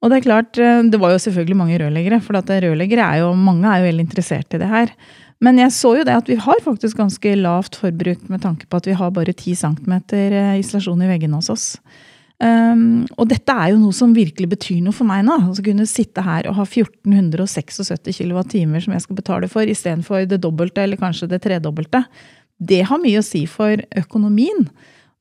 [0.00, 3.32] Og det er klart, eh, det var jo selvfølgelig mange rørleggere, for rørleggere er jo,
[3.36, 4.94] mange er jo veldig interessert i det her.
[5.40, 8.76] Men jeg så jo det at vi har faktisk ganske lavt forbruk med tanke på
[8.76, 11.66] at vi har bare 10 cm eh, isolasjon i veggene hos oss.
[12.40, 15.36] Um, og dette er jo noe som virkelig betyr noe for meg nå.
[15.52, 17.82] Å kunne sitte her og ha 1476
[18.16, 18.54] kWt
[18.86, 22.06] som jeg skal betale for, istedenfor det dobbelte eller kanskje det tredobbelte.
[22.56, 24.64] Det har mye å si for økonomien.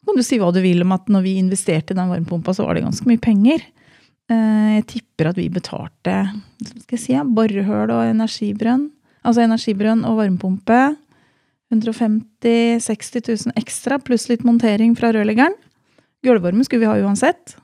[0.07, 2.63] Kan du si hva du vil om at når vi investerte i den varmepumpa, så
[2.65, 3.67] var det ganske mye penger.
[4.31, 6.15] Uh, jeg tipper at vi betalte
[6.85, 8.87] skal jeg si, borehull og energibrønn.
[9.27, 10.81] Altså energibrønn og varmepumpe.
[11.69, 15.53] 150 000-60 000 ekstra, pluss litt montering fra rørleggeren.
[16.25, 17.55] Gulvvarme skulle vi ha uansett.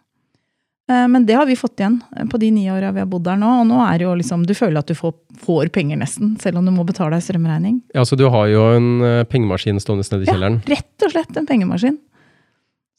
[0.89, 3.25] Eh, men det har vi fått igjen eh, på de ni åra vi har bodd
[3.25, 3.49] der nå.
[3.61, 6.61] Og nå er det jo liksom, du føler at du får, får penger nesten, selv
[6.61, 7.79] om du må betale ei strømregning.
[7.97, 10.59] Ja, Så du har jo en uh, pengemaskin stående nede i kjelleren?
[10.65, 11.97] Ja, rett og slett en pengemaskin.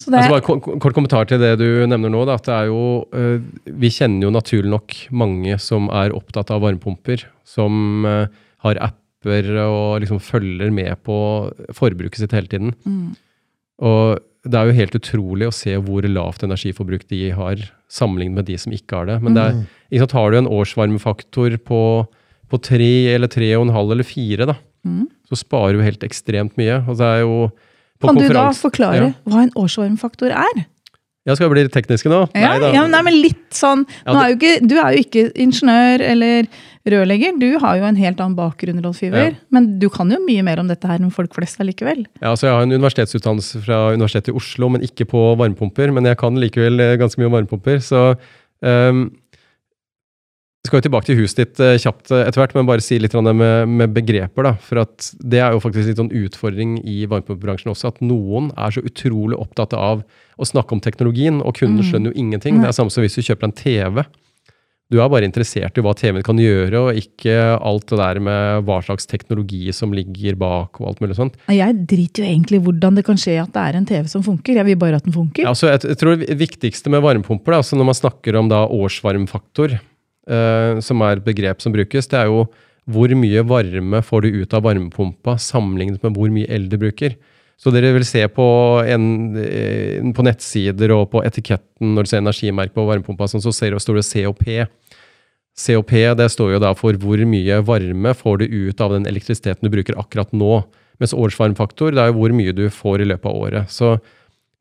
[0.03, 0.19] Så det...
[0.19, 2.27] altså bare Kort kommentar til det du nevner nå.
[2.29, 2.81] Da, at det er jo,
[3.81, 7.25] vi kjenner jo naturlig nok mange som er opptatt av varmepumper.
[7.49, 11.17] Som har apper og liksom følger med på
[11.79, 12.75] forbruket sitt hele tiden.
[12.85, 13.15] Mm.
[13.89, 18.49] Og det er jo helt utrolig å se hvor lavt energiforbruk de har, sammenlignet med
[18.49, 19.19] de som ikke har det.
[19.23, 19.99] Men det er, mm.
[20.03, 21.83] sant, har du en årsvarmefaktor på,
[22.51, 24.57] på tre eller tre og en halv eller fire, da,
[24.87, 25.05] mm.
[25.31, 26.81] så sparer du helt ekstremt mye.
[26.87, 27.37] Og det er jo
[28.03, 29.13] kan du da forklare ja.
[29.25, 30.67] hva en årsvarmefaktor er?
[31.27, 32.23] Ja, Skal vi bli tekniske nå?
[32.39, 36.05] Ja, nei, ja, nei, men litt sånn ja, er ikke, Du er jo ikke ingeniør
[36.07, 36.49] eller
[36.87, 37.35] rørlegger.
[37.41, 39.35] Du har jo en helt annen bakgrunn, Rolf Iver.
[39.55, 42.05] Men du kan jo mye mer om dette her enn folk flest allikevel.
[42.21, 45.91] Ja, altså Jeg har en universitetsutdannelse fra Universitetet i Oslo, men ikke på varmepumper.
[45.97, 47.83] Men jeg kan likevel eh, ganske mye om varmepumper.
[47.83, 48.05] Så
[48.63, 49.09] um,
[50.67, 52.99] vi skal jo tilbake til huset ditt uh, kjapt uh, etter hvert, men bare si
[52.99, 54.49] litt med, med, begreper.
[54.49, 58.51] da, for at Det er jo faktisk litt sånn utfordring i varmepumpebransjen også, at noen
[58.59, 60.03] er så utrolig opptatt av
[60.37, 61.89] å snakke om teknologien, og kunden mm.
[61.89, 62.59] skjønner jo ingenting.
[62.61, 64.03] Det er samme som hvis du kjøper en TV.
[64.87, 68.67] Du er bare interessert i hva TV-en kan gjøre, og ikke alt det der med
[68.69, 70.79] hva slags teknologi som ligger bak.
[70.79, 71.39] og alt mulig sånt.
[71.51, 74.23] Jeg driter jo egentlig i hvordan det kan skje at det er en TV som
[74.23, 74.61] funker.
[74.61, 75.43] Jeg vil bare at den funker.
[75.43, 78.51] Ja, altså, jeg, jeg, tror Det viktigste med varmepumper, da, altså når man snakker om
[78.53, 79.79] da årsvarmfaktor,
[80.31, 82.47] uh, som er et begrep som brukes, det er jo
[82.87, 87.17] hvor mye varme får du ut av varmepumpa sammenlignet med hvor mye el du bruker.
[87.57, 88.47] Så dere vil se på,
[88.85, 89.07] en,
[89.41, 93.97] eh, på nettsider og på etiketten når du ser energimerke på varmepumpa, sånn, så står
[93.97, 94.45] det COP.
[95.57, 99.65] COP det står jo da for hvor mye varme får du ut av den elektrisiteten
[99.65, 100.67] du bruker akkurat nå.
[101.01, 103.73] Mens årsvarmfaktor det er jo hvor mye du får i løpet av året.
[103.73, 103.97] Så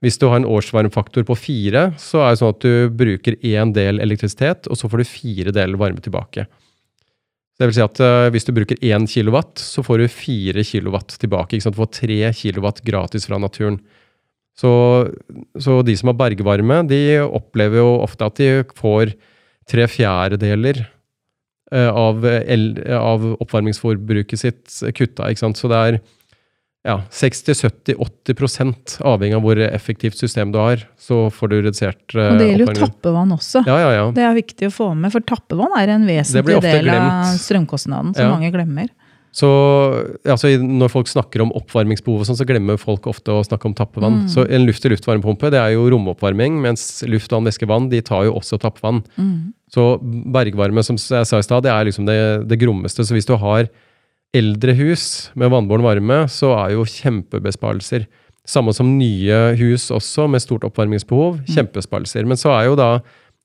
[0.05, 3.73] hvis du har en årsvarmfaktor på fire, så er det sånn at du bruker én
[3.73, 6.45] del elektrisitet, og så får du fire deler varme tilbake.
[7.55, 11.15] Det vil si at uh, Hvis du bruker én kilowatt, så får du fire kilowatt
[11.21, 11.61] tilbake.
[11.63, 13.79] Du får tre kilowatt gratis fra naturen.
[14.55, 14.71] Så,
[15.59, 19.15] så, de som har bergvarme, de opplever jo ofte at de får
[19.67, 20.83] tre fjerdedeler
[21.73, 22.27] uh, av,
[22.99, 25.31] av oppvarmingsforbruket sitt kutta.
[25.33, 25.99] Så det er
[26.85, 32.37] ja, 60-70-80 avhengig av hvor effektivt system du har, så får du redusert uh, Og
[32.41, 33.63] det gjelder jo tappevann også.
[33.65, 34.03] Ja, ja, ja.
[34.13, 38.35] Det er viktig å få med, for tappevann er en vesentlig del av strømkostnaden som
[38.35, 38.93] mange glemmer.
[39.35, 39.47] Så
[40.23, 44.21] altså, Når folk snakker om oppvarmingsbehov, sånn, så glemmer folk ofte å snakke om tappevann.
[44.23, 44.29] Mm.
[44.31, 48.37] Så En luft-til-luft-varmepumpe det er jo romoppvarming, mens luft, vann, væske, vann de tar jo
[48.39, 49.01] også tappevann.
[49.19, 49.51] Mm.
[49.75, 49.89] Så
[50.31, 53.03] bergvarme, som jeg sa i stad, det er liksom det, det grommeste.
[53.03, 53.67] Så hvis du har
[54.35, 58.05] eldre hus med vannbåren varme, så er jo kjempebesparelser.
[58.45, 61.39] Samme som nye hus også, med stort oppvarmingsbehov.
[61.41, 61.47] Mm.
[61.55, 62.27] Kjempesparelser.
[62.29, 62.89] Men så er jo da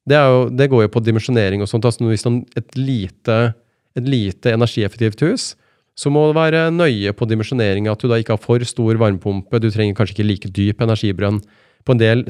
[0.08, 1.84] Det, jo, det går jo på dimensjonering og sånt.
[1.84, 2.24] altså Hvis
[2.56, 3.54] et lite,
[3.94, 5.54] et lite energieffektivt hus,
[5.94, 9.60] så må du være nøye på dimensjoneringa, At du da ikke har for stor varmepumpe.
[9.60, 11.42] Du trenger kanskje ikke like dyp energibrønn.
[11.84, 12.24] På en del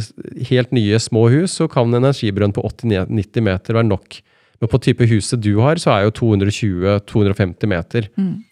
[0.50, 4.20] helt nye små hus så kan en energibrønn på 80-90 meter være nok.
[4.60, 8.10] Men på type huset du har, så er jo 220-250 meter.
[8.18, 8.42] Mm.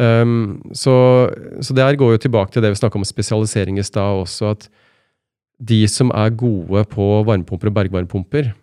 [0.00, 0.94] Um, så,
[1.60, 4.54] så det her går jo tilbake til det vi snakka om spesialisering i stad også,
[4.54, 4.70] at
[5.60, 8.54] de som er gode på varmepumper og bergvarmepumper,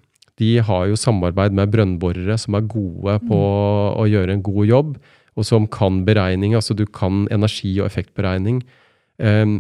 [0.42, 4.02] de har jo samarbeid med brønnborere som er gode på mm.
[4.02, 4.98] å gjøre en god jobb,
[5.38, 6.56] og som kan beregning.
[6.58, 8.64] Altså du kan energi- og effektberegning.
[9.22, 9.60] Um,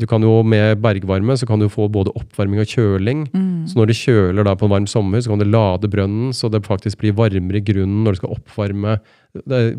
[0.00, 3.24] du kan jo Med bergvarme så kan du få både oppvarming og kjøling.
[3.30, 3.66] Mm.
[3.70, 6.50] Så når du kjøler da på en varm sommer, så kan du lade brønnen så
[6.50, 8.98] det faktisk blir varmere i grunnen når du skal oppvarme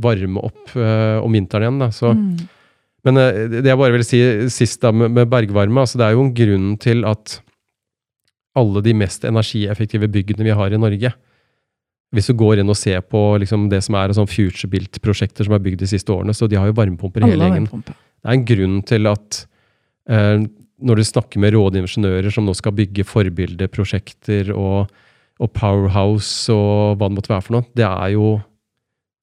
[0.04, 1.82] varme opp uh, om vinteren igjen.
[1.84, 1.90] Da.
[1.96, 2.48] Så, mm.
[3.08, 6.24] Men uh, det jeg bare vil si sist da med, bergvarme, altså det er jo
[6.24, 7.40] en grunn til at
[8.56, 11.12] alle de mest energieffektive byggene vi har i Norge
[12.16, 15.64] hvis du går inn og ser på liksom, det som er sånn FutureBuilt-prosjekter som er
[15.66, 17.66] bygd de siste årene, så de har jo varmepumper hele gjengen.
[17.84, 19.55] Det er en grunn til at Eh,
[20.06, 24.92] når du snakker med rådingeniører som nå skal bygge forbildeprosjekter og,
[25.40, 28.36] og, Powerhouse og hva det måtte være for noe, det er jo,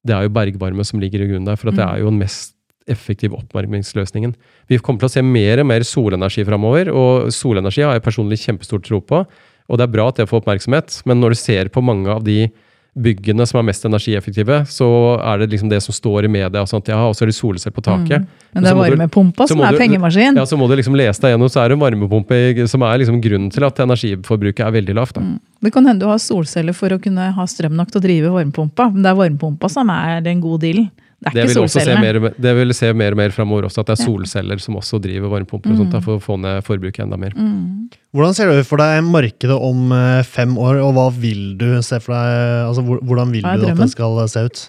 [0.06, 1.60] det er jo bergvarme som ligger i grunnen der.
[1.60, 2.56] For det er jo den mest
[2.90, 4.34] effektive oppvarmingsløsningen.
[4.70, 8.40] Vi kommer til å se mer og mer solenergi framover, og solenergi har jeg personlig
[8.42, 9.22] kjempestor tro på.
[9.70, 12.24] Og det er bra at det får oppmerksomhet, men når du ser på mange av
[12.26, 12.48] de
[12.92, 16.60] byggene som er mest energieffektive, så er det liksom det som står i media.
[16.60, 18.26] Og sånt, ja, og så er det solceller på taket.
[18.26, 18.48] Mm.
[18.52, 20.36] Men det er varmepumpa som er pengemaskin.
[20.36, 23.00] Ja, så må du liksom lese deg gjennom, så er det en varmepumpe som er
[23.00, 25.22] liksom grunnen til at energiforbruket er veldig lavt.
[25.22, 25.38] Mm.
[25.64, 28.34] Det kan hende du har solceller for å kunne ha strøm nok til å drive
[28.34, 30.90] varmepumpa, men det er varmepumpa som er den gode dealen.
[31.22, 32.02] Det er det ikke solcellene.
[32.02, 34.98] Mer, det vil se mer og mer framover også, at det er solceller som også
[35.02, 36.04] driver varmepumper og sånt, mm.
[36.04, 37.36] for å få ned forbruket enda mer.
[37.38, 37.90] Mm.
[38.16, 42.00] Hvordan ser du for deg markedet om eh, fem år, og hva vil du se
[42.02, 42.38] for deg?
[42.66, 44.64] Altså, hvordan vil du at det skal se ut?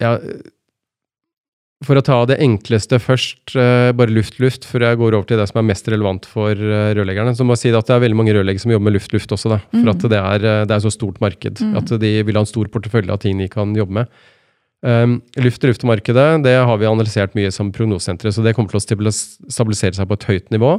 [0.00, 0.14] Ja,
[1.86, 5.46] for å ta det enkleste først, uh, bare luft-luft, før jeg går over til det
[5.50, 8.34] som er mest relevant for rørleggerne, så må jeg si at det er veldig mange
[8.34, 9.52] rørleggere som jobber med luft-luft også.
[9.52, 9.92] Da, for mm.
[9.92, 11.62] at det er, det er så stort marked.
[11.62, 11.76] Mm.
[11.78, 14.18] At de vil ha en stor portefølje av ting de kan jobbe med.
[14.86, 19.96] Um, Luft-til-luft-markedet det har vi analysert mye som prognosesenteret, så det kommer til å stabilisere
[19.96, 20.76] seg på et høyt nivå.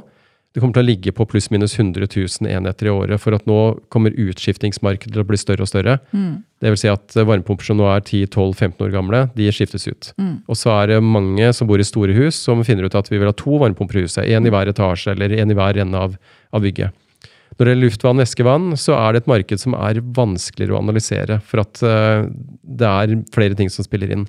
[0.50, 3.58] Det kommer til å ligge på pluss-minus 100 000 enheter i året, for at nå
[3.94, 6.00] kommer utskiftingsmarkedet til å bli større og større.
[6.10, 6.40] Mm.
[6.64, 10.10] Det vil si at varmepumper som nå er 10-12-15 år gamle, de skiftes ut.
[10.18, 10.34] Mm.
[10.50, 13.20] Og så er det mange som bor i store hus, som finner ut at vi
[13.20, 14.26] vil ha to varmepumper i huset.
[14.26, 16.18] Én i hver etasje, eller én i hver ende av,
[16.50, 16.98] av bygget.
[17.60, 21.42] Når det gjelder luftvann, væskevann, så er det et marked som er vanskeligere å analysere.
[21.44, 22.30] For at uh,
[22.64, 24.24] det er flere ting som spiller inn.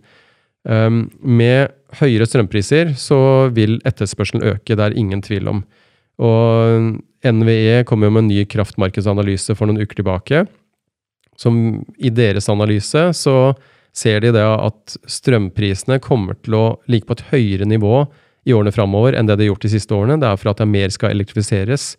[0.66, 3.20] Um, med høyere strømpriser så
[3.54, 5.62] vil etterspørselen øke, det er ingen tvil om.
[6.20, 10.42] Og NVE kom jo med en ny kraftmarkedsanalyse for noen uker tilbake.
[11.38, 13.36] Som i deres analyse så
[13.96, 18.04] ser de det at strømprisene kommer til å ligge på et høyere nivå
[18.48, 20.18] i årene framover enn det de har gjort de siste årene.
[20.20, 21.94] Det er for at det mer skal elektrifiseres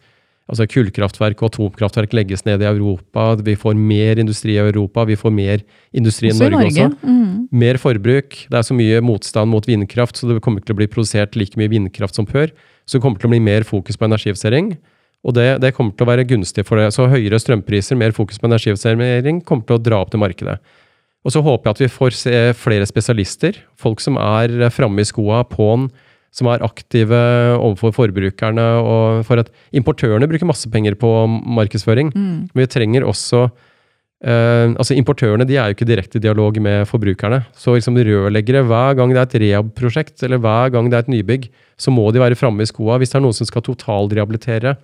[0.49, 3.35] altså Kullkraftverk og atomkraftverk legges ned i Europa.
[3.45, 5.05] Vi får mer industri i Europa.
[5.07, 7.07] Vi får mer industri i Norge, Norge, også.
[7.07, 7.47] Mm.
[7.63, 8.39] Mer forbruk.
[8.49, 11.37] Det er så mye motstand mot vindkraft, så det kommer ikke til å bli produsert
[11.39, 12.51] like mye vindkraft som før.
[12.85, 14.73] Så det kommer til å bli mer fokus på energieffisering.
[15.21, 16.89] Og det, det, kommer til å være gunstig for det.
[16.95, 20.57] Så høyere strømpriser, mer fokus på energieffisering, kommer til å dra opp det markedet.
[21.21, 23.59] Og så håper jeg at vi får se flere spesialister.
[23.79, 25.91] Folk som er framme i skoa, på'n
[26.31, 27.17] som er aktive
[27.57, 28.67] overfor forbrukerne.
[28.79, 32.13] og for at Importørene bruker masse penger på markedsføring.
[32.15, 32.49] Mm.
[32.53, 33.49] Men vi trenger også
[34.23, 37.43] eh, altså Importørene de er jo ikke direkte i dialog med forbrukerne.
[37.51, 41.11] Så liksom rørleggere, hver gang det er et rehab-prosjekt eller hver gang det er et
[41.11, 42.97] nybygg, så må de være framme i skoa.
[43.01, 44.77] Hvis det er noen som skal totalrehabilitere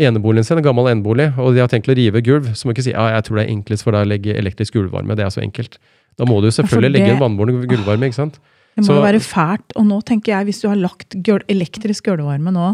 [0.00, 2.78] eneboligen sin, en gammel enebolig, og de har tenkt å rive gulv, så må du
[2.78, 5.16] ikke si ja, jeg tror det er enklest for deg å legge elektrisk gulvvarme.
[5.18, 5.76] Det er så enkelt.
[6.20, 6.96] Da må du selvfølgelig det...
[6.98, 8.08] legge en vannbåren gulvvarme.
[8.08, 8.40] ikke sant?
[8.76, 9.74] Det må jo være fælt.
[9.76, 11.16] Og nå tenker jeg, hvis du har lagt
[11.50, 12.72] elektrisk gulvvarme nå,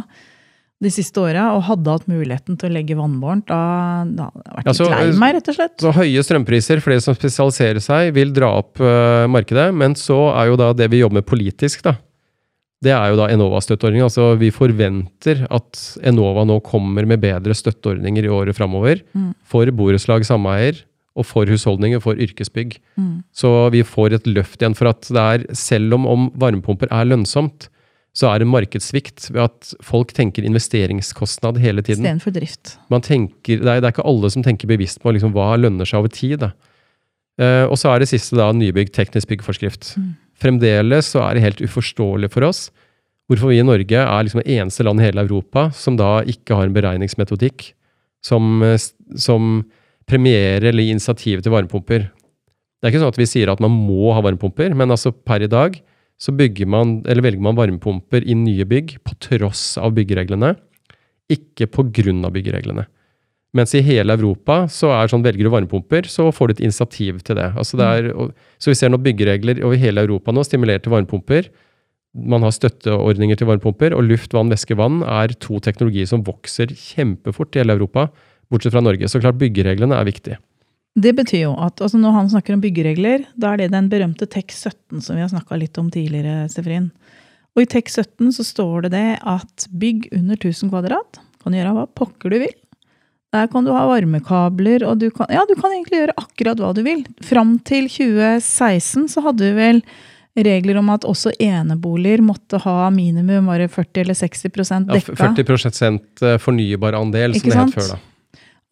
[0.85, 3.61] de siste åra og hadde hatt muligheten til å legge vannbårent, da,
[4.05, 5.77] da hadde jeg vært Ja, så- litt lei meg, rett og slett.
[5.81, 9.71] Så høye strømpriser, for de som spesialiserer seg, vil dra opp uh, markedet.
[9.75, 11.97] Men så er jo da det vi jobber med politisk, da.
[12.85, 14.05] Det er jo da Enova-støtteordninga.
[14.05, 19.01] Altså vi forventer at Enova nå kommer med bedre støtteordninger i året framover.
[19.17, 19.31] Mm.
[19.49, 20.83] For borettslag, sameier,
[21.17, 22.77] og for husholdninger, for yrkesbygg.
[23.01, 23.23] Mm.
[23.35, 24.77] Så vi får et løft igjen.
[24.77, 27.71] For at det er, selv om, om varmepumper er lønnsomt,
[28.17, 32.05] så er det markedssvikt ved at folk tenker investeringskostnad hele tiden.
[32.05, 32.77] Istedenfor drift.
[32.93, 35.89] Man tenker, det, er, det er ikke alle som tenker bevisst på liksom, hva lønner
[35.89, 36.47] seg over tid.
[36.47, 39.93] Eh, og så er det siste da nybygg teknisk byggeforskrift.
[40.01, 40.15] Mm.
[40.41, 42.69] Fremdeles så er det helt uforståelig for oss
[43.27, 46.59] hvorfor vi i Norge er liksom det eneste land i hele Europa som da ikke
[46.59, 47.73] har en beregningsmetodikk
[48.25, 48.79] som, eh,
[49.19, 49.65] som
[50.11, 52.07] premierer eller gir initiativ til varmepumper.
[52.07, 55.43] Det er ikke sånn at vi sier at man må ha varmepumper, men altså per
[55.43, 55.79] i dag
[56.21, 60.55] så bygger man, eller velger man varmepumper i nye bygg på tross av byggereglene,
[61.33, 62.87] ikke på grunn av byggereglene.
[63.57, 67.23] Mens i hele Europa så er sånn, velger du varmepumper, så får du et initiativ
[67.25, 67.49] til det.
[67.57, 68.09] Altså det er,
[68.61, 71.49] så vi ser nå byggeregler over hele Europa nå stimulerer til varmepumper.
[72.17, 76.73] Man har støtteordninger til varmepumper, og luft, vann, væske, vann er to teknologier som vokser
[76.73, 78.09] kjempefort i hele Europa,
[78.53, 79.09] bortsett fra Norge.
[79.09, 80.39] Så klart byggereglene er viktige.
[80.97, 84.29] Det betyr jo at altså når han snakker om byggeregler, da er det den berømte
[84.33, 86.89] TEK 17 som vi har snakka litt om tidligere, Severin.
[87.57, 91.75] Og i TEK 17 så står det det at bygg under 1000 kvadrat kan gjøre
[91.77, 92.57] hva pokker du vil.
[93.35, 96.73] Der kan du ha varmekabler, og du kan, ja, du kan egentlig gjøre akkurat hva
[96.77, 97.05] du vil.
[97.27, 99.83] Fram til 2016 så hadde vi vel
[100.47, 105.33] regler om at også eneboliger måtte ha minimum var det 40 eller 60 Ja, dekka.
[105.45, 107.89] 40% fornybar andel, som det het før.
[107.97, 107.99] da.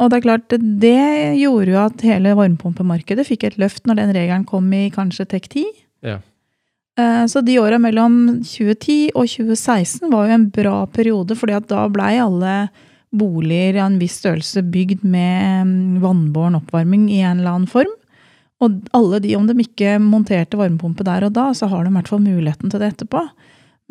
[0.03, 4.15] Og det er klart, det gjorde jo at hele varmepumpemarkedet fikk et løft når den
[4.17, 5.67] regelen kom i kanskje TEK 10.
[6.05, 6.17] Ja.
[6.99, 11.69] Eh, Så de åra mellom 2010 og 2016 var jo en bra periode, fordi at
[11.71, 12.69] da blei alle
[13.15, 17.93] boliger av en viss størrelse bygd med mm, vannbåren oppvarming i en eller annen form.
[18.63, 21.97] Og alle de, om de ikke monterte varmepumpe der og da, så har de i
[21.99, 23.23] hvert fall muligheten til det etterpå.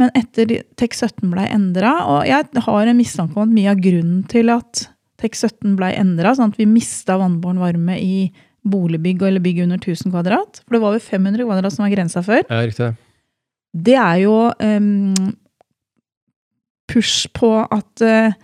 [0.01, 3.83] Men etter TEK 17 blei endra, og jeg har en mistanke om at mye av
[3.83, 4.87] grunnen til at
[5.23, 8.27] TEK 17 blei endra, sånn at vi mista vannbåren varme i
[8.63, 12.21] boligbygg eller bygg under 1000 kvadrat, for det var jo 500 kvadrat som var grensa
[12.23, 12.91] før, Ja, riktig.
[12.91, 13.87] det.
[13.89, 15.33] det er jo um,
[16.91, 18.35] push på at uh,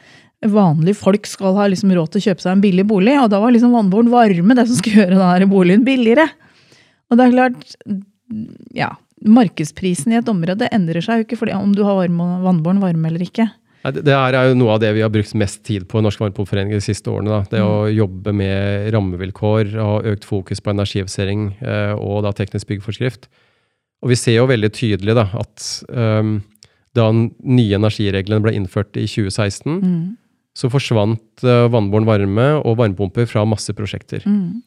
[0.50, 3.40] vanlige folk skal ha liksom råd til å kjøpe seg en billig bolig, og da
[3.44, 6.30] var liksom vannbåren varme det som skulle gjøre denne boligen billigere.
[7.10, 7.78] Og det er klart,
[8.78, 8.92] ja,
[9.26, 13.10] markedsprisen i et område endrer seg jo ikke fordi om du har varme, vannbåren varme
[13.12, 13.50] eller ikke.
[13.84, 16.20] Det, her er jo noe av det vi har brukt mest tid på i Norsk
[16.20, 17.32] Varmepumpeforening de siste årene.
[17.32, 17.42] Da.
[17.54, 23.30] Det å jobbe med rammevilkår, ha økt fokus på energieffisering eh, og da teknisk byggeforskrift.
[24.04, 26.38] Og vi ser jo veldig tydelig da, at um,
[26.96, 30.18] da nye energireglene ble innført i 2016, Mm.
[30.56, 34.24] så forsvant uh, vannbåren varme og varmepumper fra masse prosjekter.
[34.28, 34.62] Mm.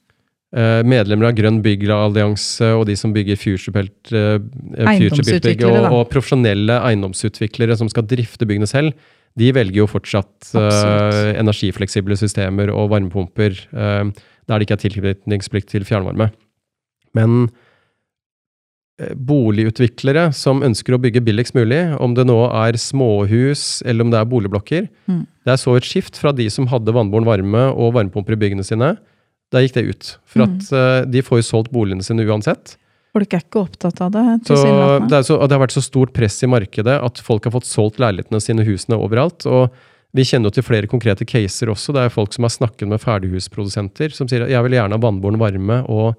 [0.53, 4.37] Eh, medlemmer av Grønn byggallianse og de som bygger Futurebelt, uh,
[4.85, 8.93] Eiendomsutviklere, og, og profesjonelle eiendomsutviklere som skal drifte byggene selv,
[9.41, 14.13] de velger jo fortsatt uh, energifleksible systemer og varmepumper uh,
[14.49, 16.29] der det ikke er tilknytningsplikt til fjernvarme.
[17.17, 17.47] Men
[19.01, 24.13] eh, boligutviklere som ønsker å bygge billigst mulig, om det nå er småhus eller om
[24.13, 25.25] det er boligblokker, Mm.
[25.47, 28.67] det er så et skift fra de som hadde vannbåren varme og varmepumper i byggene
[28.67, 28.97] sine.
[29.53, 30.11] Da gikk det ut.
[30.25, 30.57] For Mm.
[30.57, 32.77] at eh, de får jo solgt boligene sine uansett.
[33.13, 34.23] Folk er ikke opptatt av det.
[34.49, 34.57] Så
[35.05, 37.69] det, er så, det har vært så stort press i markedet at folk har fått
[37.69, 39.45] solgt leilighetene sine, husene overalt.
[39.45, 39.69] Og
[40.17, 41.93] vi kjenner jo til flere konkrete caser også.
[41.93, 45.01] Det er folk som har snakket med ferdighusprodusenter som sier at jeg vil gjerne ha
[45.05, 46.17] vannbåren varme og,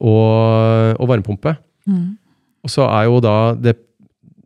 [0.00, 1.56] og, og varmepumpe.
[1.90, 2.16] Mm.
[2.66, 3.76] Og så er jo da det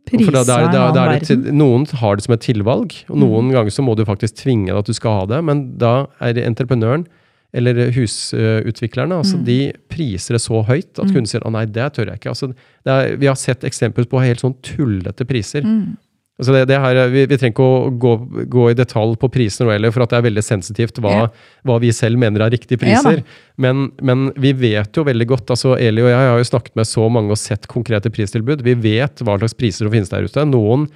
[0.05, 0.75] Prisa er- en
[1.09, 1.57] er til, verden.
[1.57, 4.77] Noen har det som et tilvalg, og noen ganger så må du faktisk tvinge deg
[4.77, 5.39] at du skal ha det.
[5.43, 7.07] Men da er det entreprenøren
[7.55, 9.45] eller husutviklerne altså Mm.
[9.45, 11.13] de priser det så høyt at Mm.
[11.13, 12.29] kunden sier å nei, det tør jeg ikke.
[12.33, 12.53] Altså,
[12.85, 15.61] er, vi har sett eksempler på helt sånn tullete priser.
[15.63, 15.97] Mm.
[16.37, 18.11] Altså det, det her, vi, vi trenger ikke å gå,
[18.51, 21.27] gå i detalj på priser nå for at det er veldig sensitivt hva, Ja.
[21.63, 23.23] hva vi selv mener er riktige Ja priser.
[23.57, 26.85] men, men vi vet jo veldig godt, altså Eli og jeg har jo snakket med
[26.85, 28.61] så mange og sett konkrete pristilbud.
[28.61, 30.43] Vi vet hva slags priser som finnes der ute.
[30.45, 30.89] Noen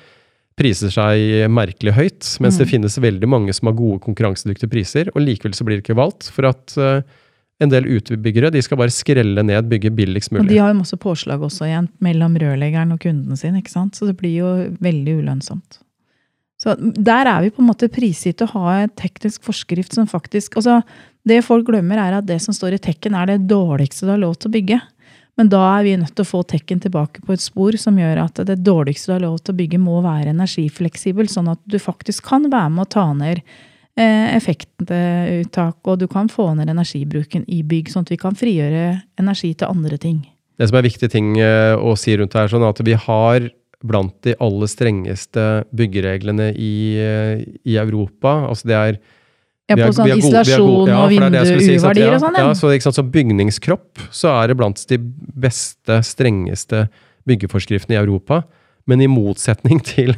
[0.57, 2.71] priser seg merkelig høyt, mens det Mm.
[2.71, 6.29] finnes veldig mange som har gode konkurransedyktige priser, og likevel så blir det ikke valgt.
[6.35, 7.01] For at uh,
[7.59, 10.45] en del utbyggere de skal bare skrelle ned, bygge billigst mulig.
[10.45, 13.95] Og de har jo masse påslag også igjen mellom rørleggeren og kunden sin, ikke sant?
[13.95, 15.79] så det blir jo veldig ulønnsomt.
[16.59, 20.57] Så der er vi på en måte prisgitt å ha en teknisk forskrift som faktisk
[20.59, 20.81] altså
[21.27, 24.21] Det folk glemmer, er at det som står i tekken, er det dårligste du har
[24.21, 24.77] lov til å bygge.
[25.39, 28.25] Men da er vi nødt til å få tekken tilbake på et spor som gjør
[28.25, 31.77] at det dårligste du har lov til å bygge, må være energifleksibel, sånn at du
[31.79, 37.47] faktisk kan være med å ta ned eh, effektuttak, og du kan få ned energibruken
[37.47, 38.83] i bygg, sånn at vi kan frigjøre
[39.21, 40.19] energi til andre ting.
[40.59, 43.47] Det som er viktige ting eh, å si rundt det her, sånn at vi har
[43.79, 48.41] blant de aller strengeste byggereglene i, eh, i Europa.
[48.51, 48.99] Altså det er
[49.77, 52.39] Ja, på sånn isolasjon og er vindu-U-verdier og sånn.
[52.41, 52.53] Ja.
[52.57, 56.87] så ikke sant, som bygningskropp så er det blant de beste, strengeste
[57.29, 58.43] byggeforskriftene i Europa.
[58.89, 60.15] Men i motsetning til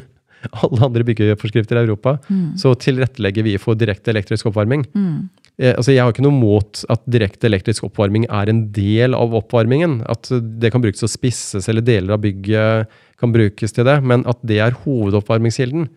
[0.64, 2.56] alle andre byggeforskrifter i Europa, Mm.
[2.58, 4.86] så tilrettelegger vi for direkte elektrisk oppvarming.
[4.96, 5.30] Mm.
[5.60, 9.36] Eh, altså jeg har ikke noe mot at direkte elektrisk oppvarming er en del av
[9.38, 10.00] oppvarmingen.
[10.10, 12.88] At det kan brukes til å spisses, eller deler av bygget
[13.22, 14.00] kan brukes til det.
[14.04, 15.90] Men at det er hovedoppvarmingskilden,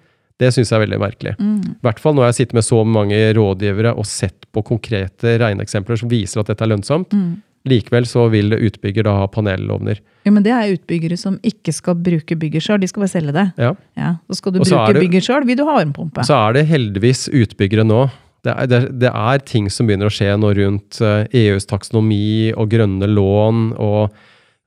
[0.43, 1.35] det syns jeg er veldig merkelig.
[1.39, 1.59] Mm.
[1.77, 6.01] I hvert fall når jeg sitter med så mange rådgivere og sett på konkrete regneeksempler
[6.01, 7.15] som viser at dette er lønnsomt.
[7.15, 7.35] Mm.
[7.71, 10.03] Likevel så vil utbygger da ha panelovner.
[10.27, 13.33] Jo, men det er utbyggere som ikke skal bruke bygget sjøl, de skal bare selge
[13.33, 13.47] det.
[13.63, 13.71] Ja.
[13.97, 16.27] Ja, Så skal du Og så er bruke det- bygget sjøl, vil du ha varmepumpe.
[16.29, 18.03] Så er det heldigvis utbyggere nå.
[18.45, 22.53] Det er, det, det er ting som begynner å skje nå rundt eh, EUs taksonomi
[22.53, 24.13] og grønne lån, og,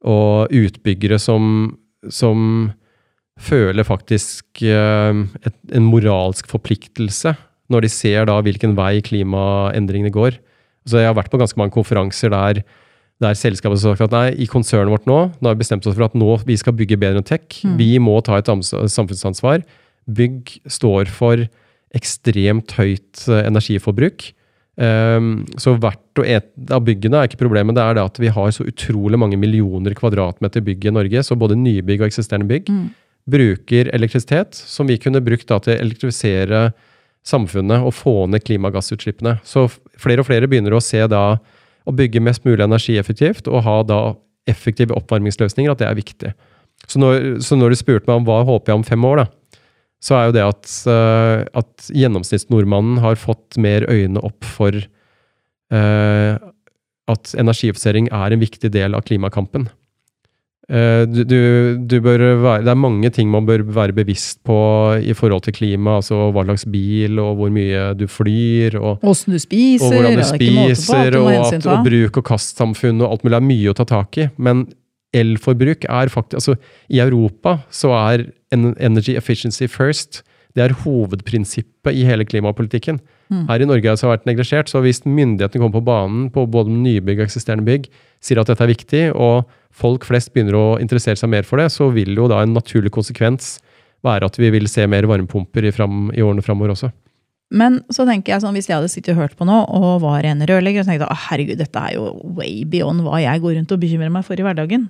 [0.10, 1.78] og utbyggere som,
[2.10, 2.72] som
[3.38, 7.36] føler faktisk eh, et, en moralsk forpliktelse
[7.72, 10.38] når de ser da hvilken vei klimaendringene går.
[10.88, 12.62] Så jeg har vært på ganske mange konferanser der,
[13.24, 15.98] der selskapet har sagt at nei, i konsernet vårt nå, nå har vi bestemt oss
[15.98, 17.60] for at nå vi skal bygge bedre enn tech.
[17.68, 17.76] Mm.
[17.82, 19.66] Vi må ta et samfunnsansvar.
[20.08, 21.44] Bygg står for
[21.98, 24.32] ekstremt høyt eh, energiforbruk.
[24.78, 28.30] Um, så hvert og et av byggene er ikke problemet, det er det at vi
[28.30, 32.70] har så utrolig mange millioner kvadratmeter bygg i Norge, så både nybygg og eksisterende bygg
[32.70, 32.88] Mm.
[33.28, 36.62] Bruker elektrisitet som vi kunne brukt da til å elektrifisere
[37.28, 39.38] samfunnet og få ned klimagassutslippene.
[39.44, 39.68] Så
[40.00, 41.26] flere og flere begynner å se da
[41.88, 44.02] å bygge mest mulig energieffektivt og ha da
[44.48, 46.32] effektive oppvarmingsløsninger, at det er viktig.
[46.88, 49.58] Så når, så når du spurte meg om hva håper jeg om fem år, da,
[50.04, 54.78] så er jo det at, eh, at gjennomsnittsnordmannen har fått mer øyne opp for
[55.74, 56.38] uh,
[57.08, 59.68] at energieffisering er en viktig del av klimakampen.
[60.68, 61.38] Eh, du, du,
[61.80, 64.58] du være, det er mange ting man bør være bevisst på
[65.00, 68.76] i forhold til klima, altså hva slags bil og hvor mye du flyr.
[68.76, 71.88] og Åssen du spiser, og hvordan du det er måte på, spiser, og, at, og
[71.88, 74.28] bruk- og kastsamfunn og alt mulig er mye å ta tak i.
[74.36, 74.66] Men
[75.16, 76.58] elforbruk er faktisk altså
[76.92, 80.22] I Europa så er energy efficiency first.
[80.52, 83.00] Det er hovedprinsippet i hele klimapolitikken.
[83.28, 83.46] Mm.
[83.50, 86.74] Her i Norge har det vært neglisjert, så hvis myndighetene kommer på banen på både
[86.74, 87.90] nybygg og eksisterende bygg,
[88.24, 91.70] sier at dette er viktig, og folk flest begynner å interessere seg mer for det,
[91.74, 93.58] så vil jo da en naturlig konsekvens
[94.06, 96.92] være at vi vil se mer varmepumper i, fram, i årene framover også.
[97.48, 100.26] Men så tenker jeg sånn, hvis jeg hadde sittet og hørt på nå, og var
[100.28, 103.56] en rørlegger, så tenkte jeg at herregud, dette er jo way beyond hva jeg går
[103.60, 104.90] rundt og bekymrer meg for i hverdagen.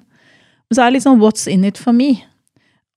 [0.68, 2.16] Men så er det liksom what's in it for me?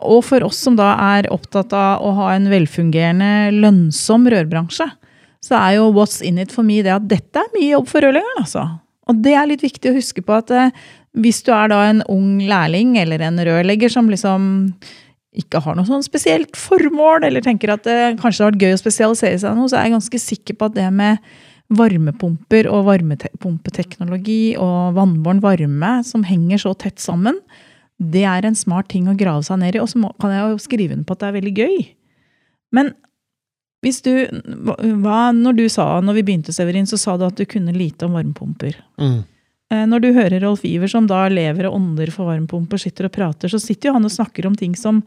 [0.01, 4.89] Og for oss som da er opptatt av å ha en velfungerende, lønnsom rørbransje,
[5.45, 8.05] så er jo what's in it for me det at dette er mye jobb for
[8.05, 8.65] rørleggeren, altså.
[9.11, 10.75] Og det er litt viktig å huske på at eh,
[11.19, 14.51] hvis du er da en ung lærling eller en rørlegger som liksom
[15.41, 18.81] ikke har noe sånn spesielt formål, eller tenker at det kanskje har vært gøy å
[18.81, 21.23] spesialisere seg noe, så er jeg ganske sikker på at det med
[21.71, 27.39] varmepumper og varmepumpeteknologi og vannbåren varme som henger så tett sammen,
[28.01, 29.83] det er en smart ting å grave seg ned i.
[29.83, 31.77] Og så kan jeg jo skrive under på at det er veldig gøy.
[32.75, 32.93] Men
[33.83, 34.13] hvis du,
[35.01, 38.05] hva, når du sa, når vi begynte, Severin, så sa du at du kunne lite
[38.05, 38.77] om varmepumper.
[39.01, 39.21] Mm.
[39.73, 43.13] Eh, Når du hører Rolf Iver, som da lever og ånder for varmepumper, sitter og
[43.15, 45.03] prater, så sitter jo han og snakker om ting som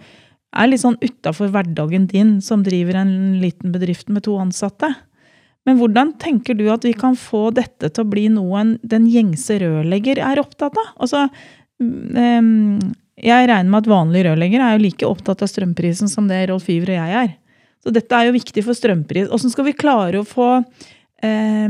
[0.56, 4.90] er litt sånn utafor hverdagen din, som driver en liten bedrift med to ansatte.
[5.66, 9.06] Men hvordan tenker du at vi kan få dette til å bli noe en- den
[9.08, 10.90] gjengse rørlegger er opptatt av?
[11.00, 11.30] Altså,
[11.82, 12.80] mm,
[13.24, 16.68] jeg regner med at vanlige rørleggere er jo like opptatt av strømprisen som det Rolf
[16.70, 17.34] Iver og jeg er.
[17.84, 19.28] Så dette er jo viktig for strømpris.
[19.34, 21.68] Åssen skal vi klare å få eh,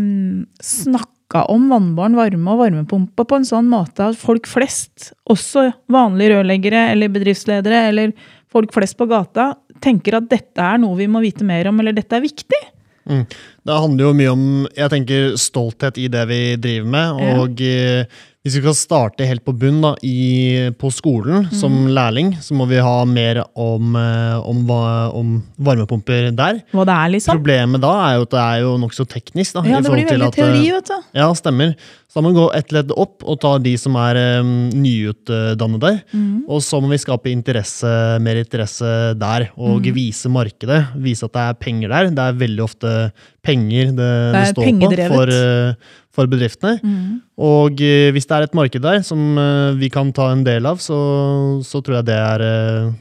[0.61, 6.35] snakka om vannbåren varme og varmepumpa på en sånn måte at folk flest, også vanlige
[6.35, 8.13] rørleggere eller bedriftsledere eller
[8.53, 11.95] folk flest på gata, tenker at dette er noe vi må vite mer om, eller
[11.97, 12.61] dette er viktig?
[13.03, 17.23] Det handler jo mye om jeg tenker, stolthet i det vi driver med.
[17.41, 21.93] Og eh, hvis vi skal starte helt på bunn da, i, på skolen som Mm.
[21.95, 24.69] lærling, så må vi ha mer om, eh, om,
[25.15, 25.29] om
[25.63, 26.59] varmepumper der.
[26.75, 27.37] Hva det er, liksom?
[27.39, 29.53] Problemet da er jo at det er jo nokså teknisk.
[29.55, 30.97] Da, Ja, det blir veldig at, eh, teori, vet du.
[31.15, 31.75] Ja, stemmer.
[32.11, 35.93] Så da må vi gå ett ledd opp og ta de som er um, nyutdannede.
[36.13, 36.43] Mm.
[36.47, 37.89] Og så må vi skape interesse,
[38.21, 39.93] mer interesse der, og Mm.
[39.95, 40.87] vise markedet.
[41.01, 42.09] Vise at det er penger der.
[42.11, 43.11] Det er veldig ofte
[43.43, 45.73] penger det, det, det står på for, uh,
[46.13, 46.77] for bedriftene.
[46.83, 47.21] Mm.
[47.41, 50.67] Og eh, hvis det er et marked der som eh, vi kan ta en del
[50.69, 50.97] av, så,
[51.65, 52.45] så tror jeg det er,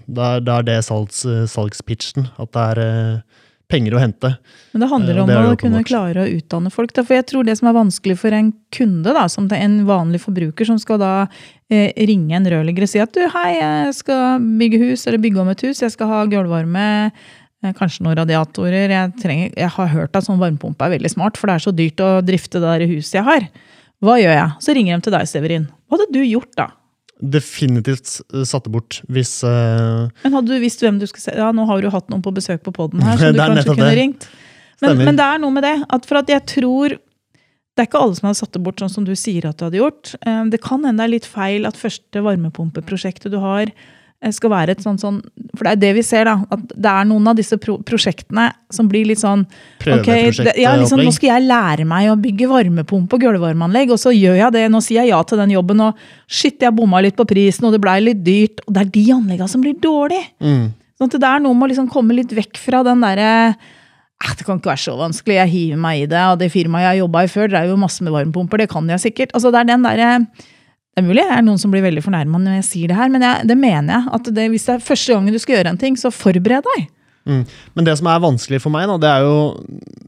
[0.06, 2.30] det er, det, er det salgs, eh, salgspitchen.
[2.40, 3.42] At det er eh,
[3.72, 4.34] penger å hente.
[4.72, 6.92] Men det handler om det å kunne klare å utdanne folk.
[6.96, 7.04] Da.
[7.06, 10.68] For jeg tror det som er vanskelig for en kunde, da, som en vanlig forbruker,
[10.68, 11.12] som skal da
[11.72, 15.44] eh, ringe en rørlegger og si at du, hei, jeg skal bygge hus, eller bygge
[15.44, 17.40] om et hus, jeg skal ha gulvvarme, eh,
[17.78, 18.90] kanskje noen radiatorer.
[18.90, 21.72] Jeg, trenger, jeg har hørt at sånn varmepumpe er veldig smart, for det er så
[21.78, 23.46] dyrt å drifte det der huset jeg har.
[24.02, 24.48] Hva gjør jeg?
[24.66, 25.68] Så ringer de til deg, Severin.
[25.86, 26.66] Hva hadde du gjort da?
[27.22, 30.08] Definitivt eh, satte bort hvis uh...
[30.24, 31.36] Men hadde du visst hvem du skulle se?
[31.38, 33.90] Ja, nå har du hatt noen på besøk på poden her, som du kanskje kunne
[33.92, 33.98] det.
[34.00, 34.26] ringt.
[34.82, 35.76] Men, men det er noe med det.
[35.94, 38.90] At for at jeg tror Det er ikke alle som hadde satt det bort sånn
[38.90, 40.16] som du sier at du hadde gjort.
[40.26, 44.00] Eh, Det kan hende det er litt feil at første varmepumpeprosjektet du har, eh,
[44.30, 45.18] skal være et sånt sånn
[45.56, 46.36] For det er det vi ser, da.
[46.54, 49.42] At det er noen av disse pro prosjektene som blir litt sånn
[49.82, 50.08] ok,
[50.38, 54.14] det, ja, liksom, Nå skal jeg lære meg å bygge varmepumpe og gulvvarmeanlegg, og så
[54.14, 54.64] gjør jeg det.
[54.72, 57.74] Nå sier jeg ja til den jobben, og shit, jeg bomma litt på prisen, og
[57.74, 58.62] det blei litt dyrt.
[58.66, 60.30] Og det er de anleggene som blir dårlige.
[60.44, 60.64] Mm.
[61.02, 63.70] Sånn det er noe med å liksom komme litt vekk fra den derre eh,
[64.22, 66.22] det kan ikke være så vanskelig, jeg hiver meg i det.
[66.30, 69.02] Og det firmaet jeg jobba i før, er jo masse med varmepumper, det kan jeg
[69.02, 69.32] sikkert.
[69.34, 70.10] Altså Det er den derre
[70.92, 73.12] Det er mulig det er noen som blir veldig fornærma når jeg sier det her,
[73.12, 74.10] men jeg, det mener jeg.
[74.18, 76.90] At det, hvis det er første gangen du skal gjøre en ting, så forbered deg.
[77.28, 77.42] Mm.
[77.78, 79.36] Men det som er vanskelig for meg, da, det er jo,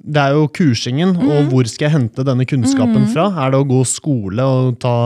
[0.04, 1.14] det er jo kursingen.
[1.16, 1.30] Mm.
[1.30, 3.30] Og hvor skal jeg hente denne kunnskapen fra?
[3.44, 4.96] Er det å gå skole og ta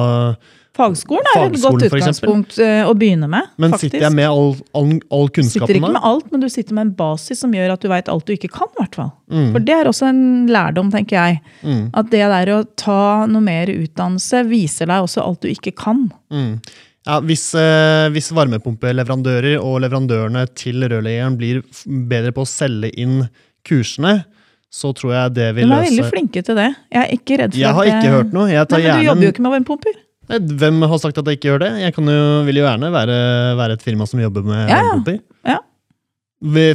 [0.79, 3.49] Fagskolen er et Fagskolen, godt utgangspunkt eh, å begynne med.
[3.59, 3.89] Men faktisk.
[3.91, 6.93] sitter jeg med all, all, all Sitter ikke med alt, men du sitter med en
[7.01, 8.70] basis som gjør at du veit alt du ikke kan.
[8.79, 8.99] hvert.
[9.26, 9.49] Mm.
[9.57, 10.22] For det er også en
[10.55, 11.41] lærdom, tenker jeg.
[11.66, 11.89] Mm.
[11.99, 16.07] At det der å ta noe mer utdannelse viser deg også alt du ikke kan.
[16.31, 16.61] Mm.
[17.09, 23.22] Ja, hvis, eh, hvis varmepumpeleverandører og leverandørene til rørleggeren blir bedre på å selge inn
[23.66, 24.20] kursene,
[24.68, 26.68] så tror jeg det vil De Du er veldig flinke til det.
[26.93, 28.49] Jeg er ikke redd for Jeg at har det- ikke hørt noe.
[28.53, 29.95] Jeg tar Nei, men Du jobber jo ikke med varmepumper.
[30.29, 31.70] Hvem har sagt at jeg ikke gjør det?
[31.87, 33.16] Jeg kan jo, vil jo gjerne være,
[33.59, 35.20] være et firma som jobber med Ja, varmepumper.
[35.49, 35.59] Ja.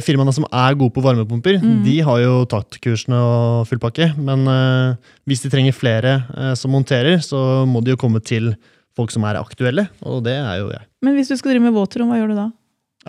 [0.04, 1.84] Firmaene som er gode på varmepumper, Mm.
[1.86, 4.10] de har jo tatt kursene og full pakke.
[4.18, 4.96] Men uh,
[5.26, 8.52] hvis de trenger flere uh, som monterer, så må de jo komme til
[8.94, 10.84] folk som er aktuelle, og det er jo jeg.
[11.02, 12.50] Men hvis du skal drive med våtrom, hva gjør du da?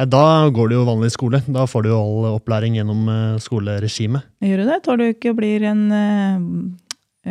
[0.09, 1.39] Da går det jo vanlig skole.
[1.47, 4.25] Da får du jo all opplæring gjennom eh, skoleregimet.
[4.43, 4.79] Gjør du det?
[4.83, 6.41] Tar du ikke og blir en uh,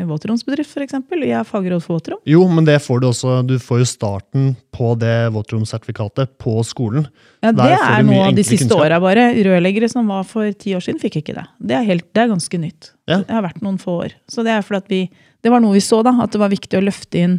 [0.03, 0.97] våtromsbedrift, f.eks.?
[1.15, 2.19] Jeg er fagråd for våtrom.
[2.27, 3.37] Jo, men det får du også.
[3.47, 7.07] Du får jo starten på det våtromsertifikatet på skolen.
[7.45, 9.29] Ja, Det er noe av de siste åra bare.
[9.47, 11.47] Rørleggere som var for ti år siden, fikk ikke det.
[11.61, 12.91] Det er, helt, det er ganske nytt.
[13.07, 13.21] Ja.
[13.23, 14.19] Det har vært noen få år.
[14.31, 15.03] Så det er fordi at vi
[15.45, 16.17] Det var noe vi så, da.
[16.25, 17.35] At det var viktig å løfte inn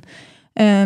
[0.56, 0.86] eh,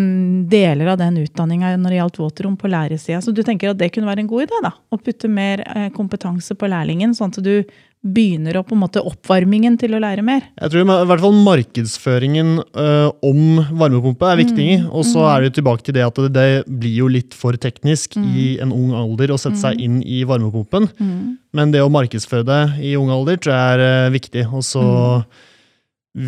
[0.49, 3.20] deler av den utdanninga når det gjaldt våtrom på lærersida.
[3.22, 4.61] Så du tenker at det kunne være en god idé?
[4.63, 7.57] da, Å putte mer eh, kompetanse på lærlingen, sånn at du
[7.99, 10.45] begynner å på en måte oppvarmingen til å lære mer.
[10.55, 14.67] Jeg tror i hvert fall markedsføringen uh, om varmepumpe er viktig.
[14.85, 16.45] Mm, Og så er det jo tilbake til det at det, det
[16.79, 18.29] blir jo litt for teknisk Mm.
[18.39, 20.87] i en ung alder å sette seg inn i varmepumpen.
[21.53, 24.45] Men det å markedsføre det i ung alder tror jeg er uh, viktig.
[24.47, 24.83] Og så
[25.19, 25.25] Mm.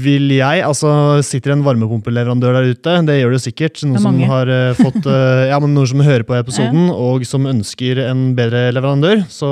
[0.04, 3.80] vil jeg, altså sitter en varmepumpeleverandør der ute, det gjør det sikkert.
[3.88, 5.08] Noen som har uh, fått
[5.52, 9.24] Ja, men noen som hører på episoden, og som ønsker en bedre leverandør.
[9.32, 9.48] Så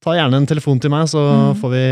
[0.00, 1.60] ta gjerne en telefon til meg, så Mm.
[1.60, 1.84] får vi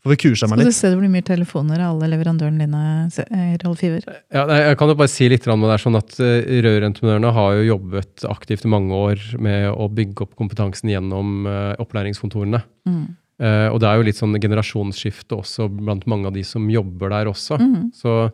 [0.00, 3.10] får vi kursa meg Skal du se det blir mye telefoner av alle leverandørene dine,
[3.30, 4.00] eh, Rolf Iver?
[4.32, 7.32] Ja, nei, jeg kan jo bare si litt om det er sånn at uh, Rørentreprenørene
[7.36, 12.62] har jo jobbet aktivt i mange år med å bygge opp kompetansen gjennom eh, opplæringskontorene.
[12.88, 13.16] Mm.
[13.40, 17.10] Eh, og det er jo litt sånn generasjonsskifte også blant mange av de som jobber
[17.12, 17.60] der også.
[17.60, 17.92] Mm.
[17.92, 18.32] Så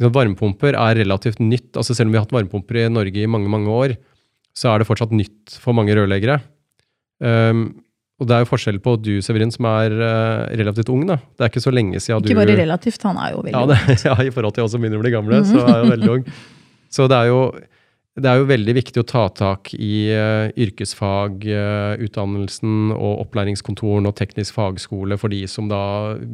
[0.00, 1.76] liksom, varmepumper er relativt nytt.
[1.76, 3.96] altså Selv om vi har hatt varmepumper i Norge i mange mange år,
[4.56, 6.40] så er det fortsatt nytt for mange rørleggere.
[7.20, 7.82] Um,
[8.22, 11.02] og det er jo forskjell på du, Severin, som er eh, relativt ung.
[11.10, 11.16] da.
[11.36, 13.62] Det er ikke så lenge siden du Ikke bare relativt, han er jo veldig ja,
[13.72, 16.10] det, ja, i forhold til oss som begynner å bli gamle, så er jeg veldig
[16.16, 16.24] ung.
[16.92, 17.38] Så det er jo,
[18.20, 24.52] det er jo veldig viktig å ta tak i uh, yrkesfagutdannelsen og opplæringskontoren og teknisk
[24.58, 25.78] fagskole for de som da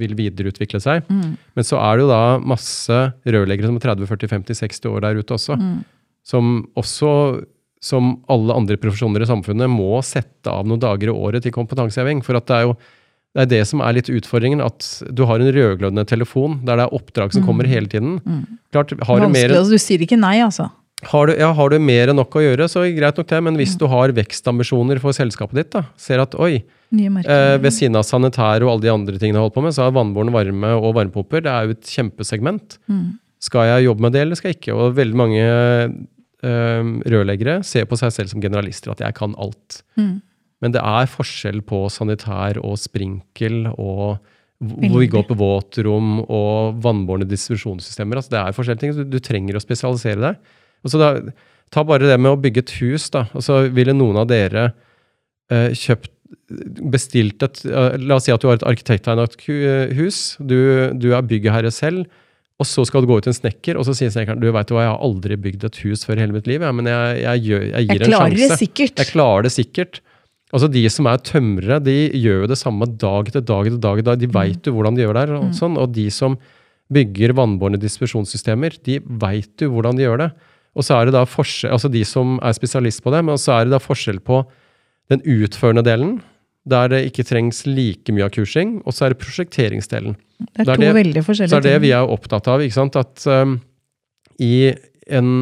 [0.01, 0.97] vil videreutvikle seg.
[1.07, 1.37] Mm.
[1.55, 5.55] Men så er det jo da masse rørleggere som er 30-40-50-60 år der ute også,
[5.59, 5.79] Mm.
[6.25, 7.11] som også
[7.85, 12.25] som alle andre profesjoner i samfunnet må sette av noen dager i året til kompetanseheving.
[12.27, 12.79] For det er jo
[13.37, 16.89] det er det som er litt utfordringen, at du har en rødglødende telefon der det
[16.89, 18.17] er oppdrag som kommer hele tiden.
[18.73, 20.71] Klart, har du, mer, Vanskelig, altså, du sier ikke nei, altså.
[21.13, 23.41] har, du, ja, har du mer enn nok å gjøre, så greit nok det.
[23.45, 28.01] Men hvis du har vekstambisjoner for selskapet ditt, da, ser at oi, eh, ved siden
[28.01, 30.75] av sanitær og alle de andre tingene jeg holdt på med, så er vannbåren varme
[30.81, 32.81] og varmepumper det er jo et kjempesegment.
[32.91, 33.19] Mm.
[33.45, 34.75] Skal jeg jobbe med det, eller skal jeg ikke?
[34.75, 35.45] Og veldig mange
[36.45, 39.81] rørleggere ser på seg selv som generalister, at jeg kan alt.
[39.99, 40.21] Mm.
[40.63, 44.21] Men det er forskjell på sanitær og sprinkel og
[44.59, 48.19] hvor vi går på våtrom og vannbårne distribusjonssystemer.
[48.19, 48.95] Altså det er forskjellige ting.
[48.97, 50.55] Du, du trenger å spesialisere deg.
[50.83, 51.11] Og så da,
[51.71, 53.07] ta bare det med å bygge et hus.
[53.15, 53.29] da.
[53.39, 54.73] Og så ville noen av dere
[55.53, 56.11] eh, kjøpt
[56.91, 59.39] bestilt et eh, La oss si at du har et arkitekttegnet
[60.01, 60.23] hus.
[60.43, 60.59] Du,
[60.99, 62.09] du er byggherre selv.
[62.59, 64.71] Og så skal du gå ut til en snekker, og så sier snekkeren du vet
[64.75, 67.21] hva, jeg har aldri bygd et hus før i hele mitt liv, ja, men jeg,
[67.23, 68.49] jeg, gjør, jeg gir Jeg en klarer sjanse.
[68.51, 69.03] det sikkert.
[69.03, 70.01] Jeg klarer det sikkert.
[70.49, 74.03] Altså De som er tømrere, de gjør jo det samme dag etter dag etter dag.
[74.11, 74.19] dag.
[74.19, 75.25] De veit jo hvordan de gjør det.
[75.29, 76.39] her, Og, sånn, og de som
[76.91, 80.31] bygger vannbårne distribusjonssystemer, de veit jo hvordan de gjør det.
[80.79, 83.59] Og så er det da forskjell, altså de som er spesialist på det, men så
[83.59, 84.41] er det da forskjell på
[85.13, 86.19] den utførende delen,
[86.69, 90.17] der det ikke trengs like mye av kursing, og så er det prosjekteringsdelen.
[90.39, 91.63] Det er det to det- veldig forskjellige ting.
[91.63, 92.61] Så er det vi er opptatt av.
[92.63, 92.97] ikke sant?
[92.97, 93.61] At um,
[94.39, 94.75] i
[95.09, 95.33] en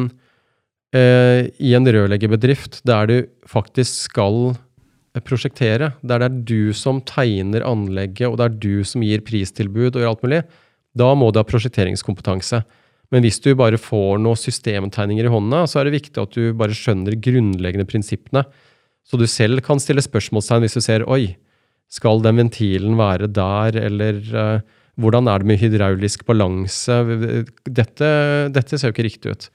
[0.95, 3.17] uh, i en rørleggerbedrift der du
[3.47, 4.55] faktisk skal
[5.15, 9.21] eh, prosjektere, der det er du som tegner anlegget, og det er du som gir
[9.21, 10.43] pristilbud og gjør alt mulig,
[10.97, 12.63] da må du ha prosjekteringskompetanse.
[13.13, 16.51] Men hvis du bare får noen systemtegninger i hånda, så er det viktig at du
[16.57, 18.43] bare skjønner grunnleggende prinsippene.
[19.07, 21.37] Så du selv kan stille spørsmålstegn hvis du ser oi,
[21.87, 24.65] skal den ventilen være der, eller uh,
[24.99, 26.97] hvordan er det med hydraulisk balanse?
[27.63, 28.09] Dette,
[28.51, 29.47] dette ser jo ikke riktig ut.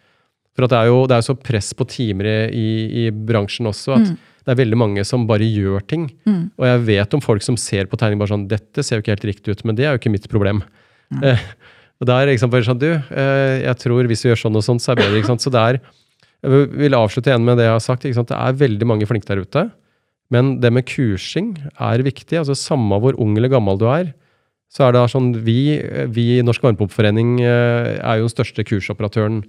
[0.56, 2.68] For at det er jo det er så press på timer i,
[3.02, 6.08] i, bransjen også, at det er veldig mange som bare gjør ting.
[6.28, 6.44] Mm.
[6.60, 9.14] Og jeg vet om folk som ser på tegning bare sånn Dette ser jo ikke
[9.14, 10.62] helt riktig ut, men det er jo ikke mitt problem.
[11.22, 11.44] Eh,
[12.02, 14.60] og da er det liksom bare sånn Du, eh, jeg tror hvis vi gjør sånn
[14.60, 15.22] og sånn, så er det bedre.
[15.22, 15.44] ikke sant?
[15.44, 15.80] Så det er
[16.42, 18.02] Jeg vil avslutte igjen med det jeg har sagt.
[18.02, 19.68] Det er veldig mange flinke der ute.
[20.32, 22.38] Men det med kursing er viktig.
[22.40, 24.12] altså Samme hvor ung eller gammel du er,
[24.72, 25.76] så er det sånn Vi,
[26.08, 29.42] vi i Norsk Varmepumpeforening eh, er jo den største kursoperatøren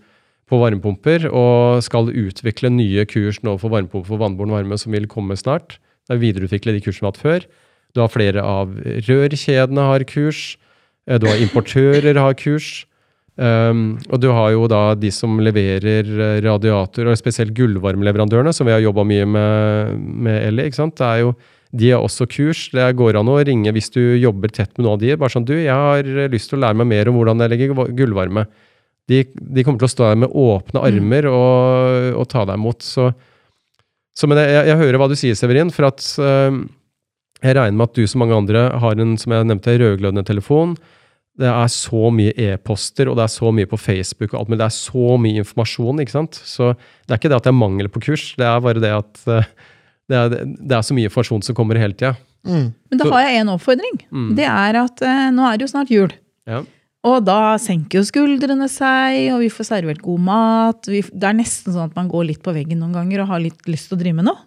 [0.52, 5.08] på varmepumper og skal utvikle nye kurs nå for varmepumper for vannbåren varme som vil
[5.08, 5.78] komme snart.
[6.04, 7.48] Det er videreutvikle de kursene vi har hatt før.
[7.96, 8.74] Du har flere av
[9.08, 10.58] rørkjedene har kurs.
[11.08, 12.84] eh, Du har importører har kurs.
[13.34, 18.70] Um, og du har jo da de som leverer eh, radiator, og spesielt gullvarmeleverandørene, som
[18.70, 19.96] vi har jobba mye med,
[20.28, 20.70] med Ellie.
[20.70, 20.96] ikke sant?
[21.00, 21.32] Det er jo,
[21.74, 22.68] de har også kurs.
[22.76, 25.16] Det går an å ringe hvis du jobber tett med noen av de.
[25.18, 27.74] Bare sånn, du, jeg har lyst til å lære meg mer om hvordan jeg legger
[27.98, 28.46] gullvarme.
[29.10, 32.86] De, de kommer til å stå der med åpne armer og, og ta deg imot.
[32.86, 33.10] Så,
[34.14, 35.74] så men jeg, jeg hører hva du sier, Severin.
[35.74, 36.62] For at eh,
[37.44, 40.78] jeg regner med at du som mange andre har en som jeg nevnte, rødglødende telefon.
[41.42, 44.60] Det er så mye e-poster, og det er så mye på Facebook, og alt, men
[44.62, 46.02] det er så mye informasjon.
[46.04, 46.38] ikke sant?
[46.38, 48.92] Så det er ikke det at det er mangel på kurs, det er bare det
[48.94, 49.50] at eh,
[50.12, 52.14] det er, det er så mye informasjon som kommer hele tida.
[52.46, 52.70] Mm.
[52.92, 54.00] Men da har jeg en oppfordring.
[54.12, 54.32] Mm.
[54.38, 56.14] Det er at eh, nå er det jo snart jul.
[56.50, 56.62] Ja.
[57.04, 60.88] Og da senker jo skuldrene seg, og vi får servert god mat.
[60.88, 63.44] Vi, det er nesten sånn at man går litt på veggen noen ganger og har
[63.44, 64.46] litt lyst til å drive med noe.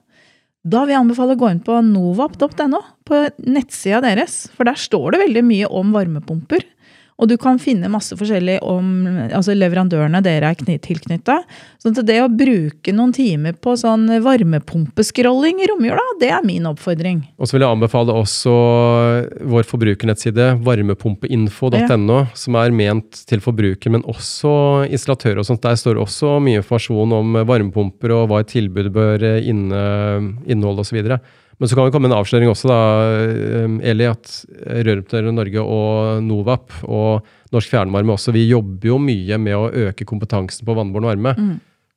[0.67, 4.47] Da vil jeg anbefale å gå inn på novap.no, på nettsida deres.
[4.57, 6.65] For der står det veldig mye om varmepumper.
[7.17, 11.39] Og du kan finne masse forskjellig om altså leverandørene dere er tilknytta.
[11.81, 17.23] Så det å bruke noen timer på sånn varmepumpescrolling i romjula, det er min oppfordring.
[17.41, 18.57] Og så vil jeg anbefale også
[19.49, 24.53] vår forbrukernettside, varmepumpeinfo.no, som er ment til forbruker, men også
[24.91, 25.65] installatører og sånt.
[25.65, 29.83] Der står også mye informasjon om varmepumper og hva et tilbud bør inne,
[30.45, 31.01] inneholde osv.
[31.57, 32.81] Men så kan det komme en avsløring også, da,
[33.25, 34.33] eh, Eli, at
[34.67, 40.05] Røroperatører Norge og Novap og Norsk Fjernvarme også, vi jobber jo mye med å øke
[40.09, 41.35] kompetansen på vannbåren varme.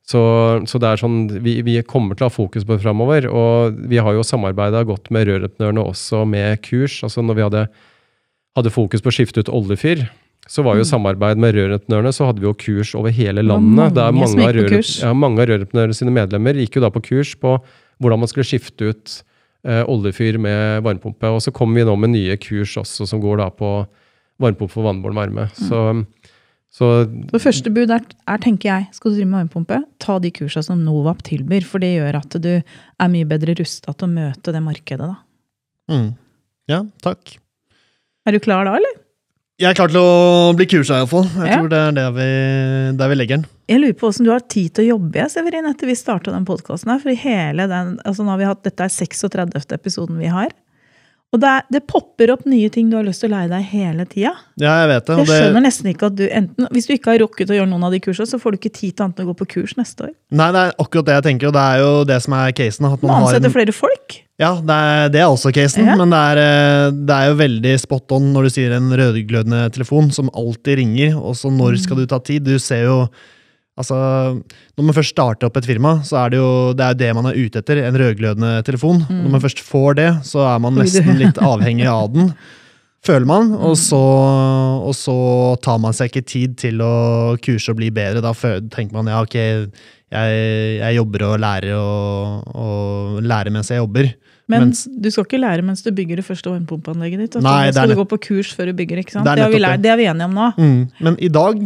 [0.09, 0.21] Så,
[0.65, 3.27] så det er sånn, vi, vi kommer til å ha fokus på det framover.
[3.29, 7.01] Og vi har jo samarbeida godt med rørentreprenørene også med kurs.
[7.05, 7.67] altså Når vi hadde,
[8.57, 10.07] hadde fokus på å skifte ut oljefyr,
[10.49, 13.93] så var jo samarbeid med rørentreprenørene, så hadde vi jo kurs over hele landet.
[13.93, 14.95] Det er mange mange, av kurs.
[15.03, 17.59] ja, mange av sine medlemmer gikk jo da på kurs på
[18.01, 19.19] hvordan man skulle skifte ut
[19.63, 21.31] oljefyr med varmepumpe.
[21.35, 23.71] Og så kommer vi nå med nye kurs også, som går da på
[24.39, 25.47] varmepumpe for vannbåren varme.
[25.57, 25.81] Så,
[26.71, 26.91] så
[27.33, 30.63] Så første bud er, er, tenker jeg, skal du drive med varmepumpe, ta de kursene
[30.63, 31.67] som Novap tilbyr.
[31.67, 35.11] For det gjør at du er mye bedre rusta til å møte det markedet.
[35.11, 35.19] da.
[35.91, 36.09] Mm.
[36.69, 37.35] Ja, takk.
[38.27, 38.97] Er du klar da, eller?
[39.59, 41.25] Jeg er klar til å bli kursa, iallfall.
[41.35, 41.57] Jeg Ja.
[41.59, 42.27] tror det er der vi,
[42.95, 43.45] der vi legger den.
[43.67, 46.45] Jeg lurer på hvordan du har tid til å jobbe Severin, etter vi starta den
[46.45, 46.93] podkasten.
[47.01, 49.73] For hele den, altså nå har vi hatt, dette er 36.
[49.75, 50.47] episoden vi har.
[51.29, 53.65] Og det, er, det popper opp nye ting du har lyst til å lære deg
[53.69, 54.31] hele tida.
[54.57, 55.17] Ja, jeg vet det.
[55.19, 57.69] Jeg det skjønner nesten ikke at du enten, Hvis du ikke har rukket å gjøre
[57.69, 59.47] noen av de kursene, så får du ikke tid til annet enn å gå på
[59.53, 60.15] kurs neste år.
[60.33, 62.89] nei, det er akkurat det jeg tenker, og det er jo det som er casen.
[62.89, 64.17] At man, man har en, flere folk.
[64.41, 65.95] ja, det er, det er også casen, Ja.
[66.01, 69.67] men det er, eh, det er jo veldig spot on når du sier en rødglødende
[69.77, 71.13] telefon som alltid ringer.
[71.21, 72.41] Og så når skal du ta tid?
[72.49, 73.03] Du ser jo
[73.79, 73.95] Altså,
[74.75, 77.29] Når man først starter opp et firma, så er det jo det, er det man
[77.29, 77.79] er ute etter.
[77.87, 79.05] En rødglødende telefon.
[79.07, 79.21] Mm.
[79.23, 82.33] Når man først får det, så er man nesten litt avhengig av den.
[83.05, 83.53] føler man.
[83.55, 83.99] Og så,
[84.83, 85.15] og så
[85.63, 88.19] tar man seg ikke tid til å kurse og bli bedre.
[88.25, 90.41] Da tenker man ja, ok, jeg,
[90.81, 94.11] jeg jobber og lærer og, og lærer mens jeg jobber.
[94.49, 97.35] Men Mens- du skal ikke lære mens du bygger det første varmepumpeanlegget ditt.
[97.37, 97.43] du.
[97.45, 99.27] Nei, er skal du gå på kurs før du bygger, ikke sant?
[99.27, 99.91] Det er Det, har vi det.
[99.93, 100.47] er vi enige om nå.
[100.57, 100.79] Mm.
[101.05, 101.61] Men i dag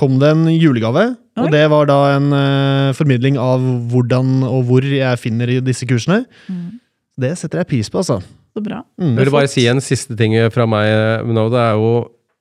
[0.00, 1.06] kom det en julegave.
[1.44, 3.60] Og det var da en uh, formidling av
[3.92, 6.24] hvordan og hvor jeg finner disse kursene.
[6.48, 6.80] Mm.
[7.20, 8.20] Det setter jeg pris på, altså.
[8.56, 8.80] Så bra.
[8.98, 9.14] Mm.
[9.16, 11.44] Jeg vil bare si en siste ting fra meg nå.
[11.52, 11.90] Det er jo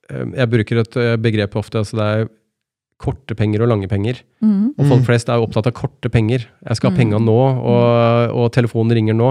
[0.10, 1.78] eh, Jeg bruker et eh, begrep ofte.
[1.84, 2.30] altså Det er
[3.00, 4.24] korte penger og lange penger.
[4.42, 4.74] Mm.
[4.78, 5.06] Og folk Mm.
[5.08, 6.48] flest er jo opptatt av korte penger.
[6.68, 7.00] Jeg skal ha Mm.
[7.00, 9.30] penga nå, og, og telefonen ringer nå.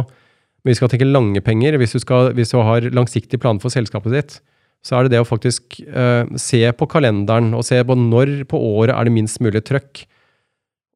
[0.65, 1.77] Men vi skal tenke lange penger.
[1.79, 4.41] Hvis du, skal, hvis du har langsiktig plan for selskapet ditt,
[4.85, 8.61] så er det det å faktisk uh, se på kalenderen og se på når på
[8.79, 10.05] året er det minst mulig trøkk.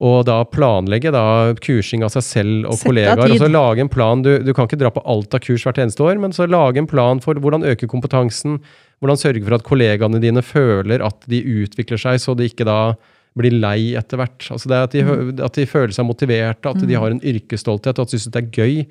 [0.03, 3.23] Og da planlegge da kursing av seg selv og Sette kollegaer.
[3.23, 4.23] Og så lage en plan.
[4.25, 6.83] Du, du kan ikke dra på alt av kurs hvert eneste år, men så lage
[6.83, 8.59] en plan for hvordan øke kompetansen.
[9.03, 12.97] Hvordan sørge for at kollegaene dine føler at de utvikler seg, så de ikke da
[13.39, 14.43] blir lei etter hvert.
[14.53, 18.11] Altså det at, de, at de føler seg motiverte, at de har en yrkesstolthet, at
[18.11, 18.83] de syns det er gøy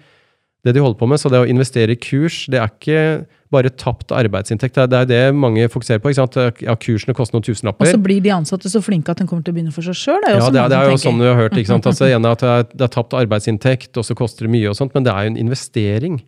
[0.64, 1.20] det de holder på med.
[1.22, 4.78] Så det å investere i kurs, det er ikke bare tapt arbeidsinntekt.
[4.78, 6.10] Det er- det mange fokuserer på.
[6.10, 6.62] ikke sant?
[6.62, 9.54] Ja, kursene koster noen Og så blir de ansatte så flinke at de kommer til
[9.54, 10.22] å begynne for seg sjøl.
[10.28, 11.58] Ja, det er, det er jo sånn vi har hørt.
[11.58, 11.84] ikke sant?
[11.92, 14.76] Altså, igjen at det er, det er tapt arbeidsinntekt, og så koster det mye, og
[14.76, 16.22] sånt, men det er jo en investering.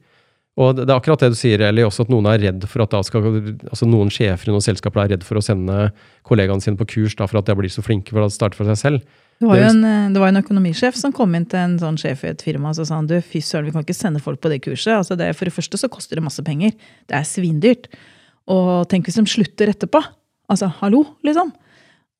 [0.57, 2.83] Og det det er akkurat det du sier, Eli, også at noen er redd for
[2.83, 3.21] at da skal,
[3.71, 5.91] altså noen sjefer i noen selskaper er redd for å sende
[6.27, 8.65] kollegaene sine på kurs da, for at de blir så flinke for å starte for
[8.69, 9.01] seg selv.
[9.43, 11.99] Det var, jo en, eh, det var en økonomisjef som kom inn til en sånn
[11.99, 14.21] sjef i et firma og så sa han, du, fy søren, vi kan ikke sende
[14.23, 14.95] folk på det kurset.
[14.95, 16.73] Altså det, for det første så koster det masse penger.
[17.11, 17.89] Det er svindyrt.
[18.51, 20.01] Og tenk hvis de slutter etterpå.
[20.51, 21.53] Altså, hallo, liksom.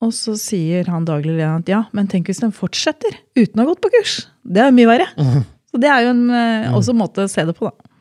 [0.04, 3.72] Og så sier han daglig at ja, men tenk hvis de fortsetter uten å ha
[3.72, 4.18] gått på kurs.
[4.44, 5.10] Det er jo mye verre.
[5.20, 5.50] Mhm.
[5.74, 7.94] Så det er jo en eh, også en måte å se det på, da.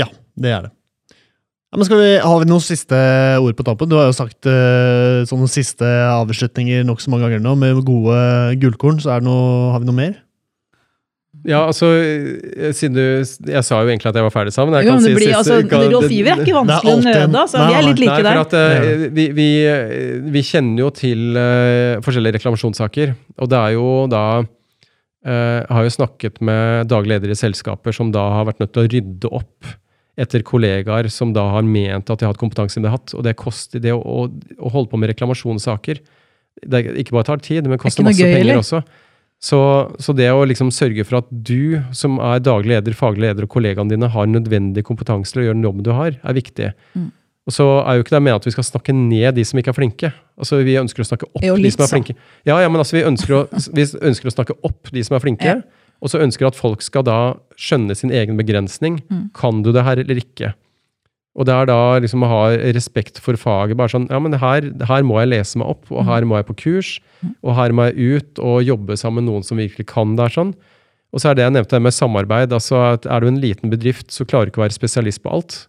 [0.00, 0.06] Ja,
[0.38, 0.70] det er det.
[1.70, 2.98] Ja, men skal vi, har vi noen siste
[3.38, 3.86] ord på tampen?
[3.90, 8.16] Du har jo sagt uh, sånne siste avslutninger nokså mange ganger nå, med gode
[8.58, 8.98] gullkorn.
[9.02, 10.16] Så er det noe, har vi noe mer?
[11.46, 13.02] Ja, altså, eh, siden du
[13.48, 14.74] Jeg sa jo egentlig at jeg var ferdig sammen.
[14.76, 16.92] Jeg Jo, kan men det si blir, siste- altså, kan- Rolf Iver er ikke vanskelig
[16.92, 17.58] å nøde, altså.
[17.62, 18.40] Nei, Vi er litt like Nei, der.
[18.42, 19.48] at uh, vi, vi,
[20.34, 23.14] vi kjenner jo til uh, forskjellige reklamasjonssaker.
[23.40, 28.10] Og det er jo da uh, har jo snakket med daglig leder i selskaper som
[28.12, 29.70] da har vært nødt til å rydde opp
[30.18, 33.14] etter kollegaer som da har ment at de har hatt kompetansen de har hatt.
[33.14, 34.26] Og det koster det å, å,
[34.58, 36.00] å holde på med reklamasjonssaker.
[36.66, 38.64] Det ikke bare tar tid, men koster masse gøy, penger eller?
[38.64, 38.82] også.
[39.40, 39.58] Så,
[40.02, 43.54] så det å liksom sørge for at du som er daglig leder, faglig leder og
[43.54, 46.74] kollegaene dine har nødvendig kompetanse til å gjøre den jobben du har, er viktig.
[46.92, 47.06] Mm.
[47.48, 49.72] Og så er jo ikke det meningen at vi skal snakke ned de som ikke
[49.72, 50.10] er flinke.
[50.36, 52.04] Altså Vi ønsker å snakke opp Jo, de som er sånn.
[52.04, 52.14] flinke.
[52.46, 55.24] Ja, ja, men altså vi ønsker, å, vi ønsker å snakke opp de som er
[55.24, 55.60] flinke, Ja.
[56.00, 57.20] Og så ønsker at folk skal da
[57.60, 59.00] skjønne sin egen begrensning.
[59.12, 59.28] Mm.
[59.36, 60.54] Kan du det her eller ikke?
[61.38, 62.40] Og det er da liksom å ha
[62.74, 63.76] respekt for faget.
[63.78, 66.48] bare sånn, ja, men her, her må jeg lese meg opp, og her må jeg
[66.48, 66.90] på kurs,
[67.44, 70.26] og her må jeg ut og jobbe sammen med noen som virkelig kan det.
[70.26, 70.54] her sånn.
[71.14, 72.52] Og så er det jeg nevnte med samarbeid.
[72.52, 75.32] altså at Er du en liten bedrift, så klarer du ikke å være spesialist på
[75.32, 75.66] alt.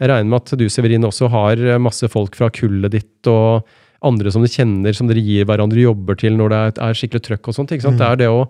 [0.00, 3.66] Jeg regner med at du Severin, også har eh, masse folk fra kullet ditt og
[4.04, 7.48] andre som du kjenner, som dere gir hverandre jobber til når det er, skikkelig trøkk
[7.48, 7.72] og sånt.
[7.72, 7.98] ikke sant?
[7.98, 8.44] Det er det å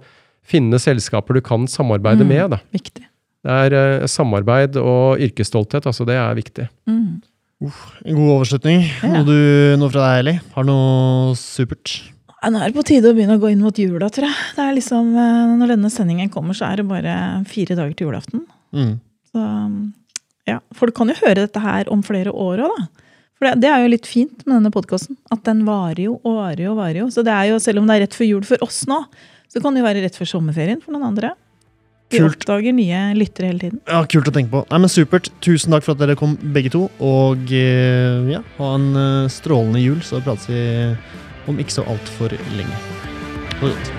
[0.47, 2.28] finne selskaper du kan samarbeide Mm.
[2.32, 2.51] med.
[2.57, 2.59] da.
[2.72, 3.05] Viktig.
[3.47, 5.86] Det er eh, samarbeid og yrkesstolthet.
[5.86, 6.68] altså Det er viktig.
[6.88, 7.22] Mm.
[8.05, 8.82] En god overslutning.
[9.03, 9.09] Ja.
[9.14, 10.34] Noe, du, noe fra deg, Eli?
[10.55, 12.03] Har du noe supert?
[12.42, 14.36] Ja, Nå er det på tide å begynne å gå inn mot jula, tror jeg.
[14.57, 17.14] Det er liksom, eh, Når denne sendingen kommer, så er det bare
[17.49, 18.44] fire dager til julaften.
[18.76, 18.99] Mm.
[19.32, 19.47] Så
[20.47, 22.86] ja, Folk kan jo høre dette her om flere år òg, da.
[23.36, 25.16] For det, det er jo litt fint med denne podkasten.
[25.32, 27.07] At den varer jo og varer jo og varer jo.
[27.12, 29.01] Så det er jo, selv om det er rett før jul for oss nå,
[29.53, 31.34] så kan det jo være rett før sommerferien for noen andre.
[32.11, 32.36] Vi Kult.
[32.36, 33.80] oppdager nye lyttere hele tiden.
[33.90, 34.62] Ja, Kult å tenke på.
[34.70, 35.30] Nei, men Supert.
[35.42, 36.84] Tusen takk for at dere kom, begge to.
[37.03, 40.62] Og eh, ja, ha en eh, strålende jul, så prates vi
[41.51, 42.78] om ikke så altfor lenge.
[43.59, 43.94] Ha det godt.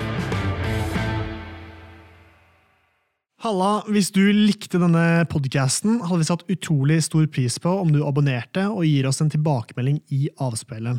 [3.44, 8.00] Halla, hvis du likte denne podcasten, hadde vi satt utrolig stor pris på om du
[8.02, 10.98] abonnerte og gir oss en tilbakemelding i avspilleren.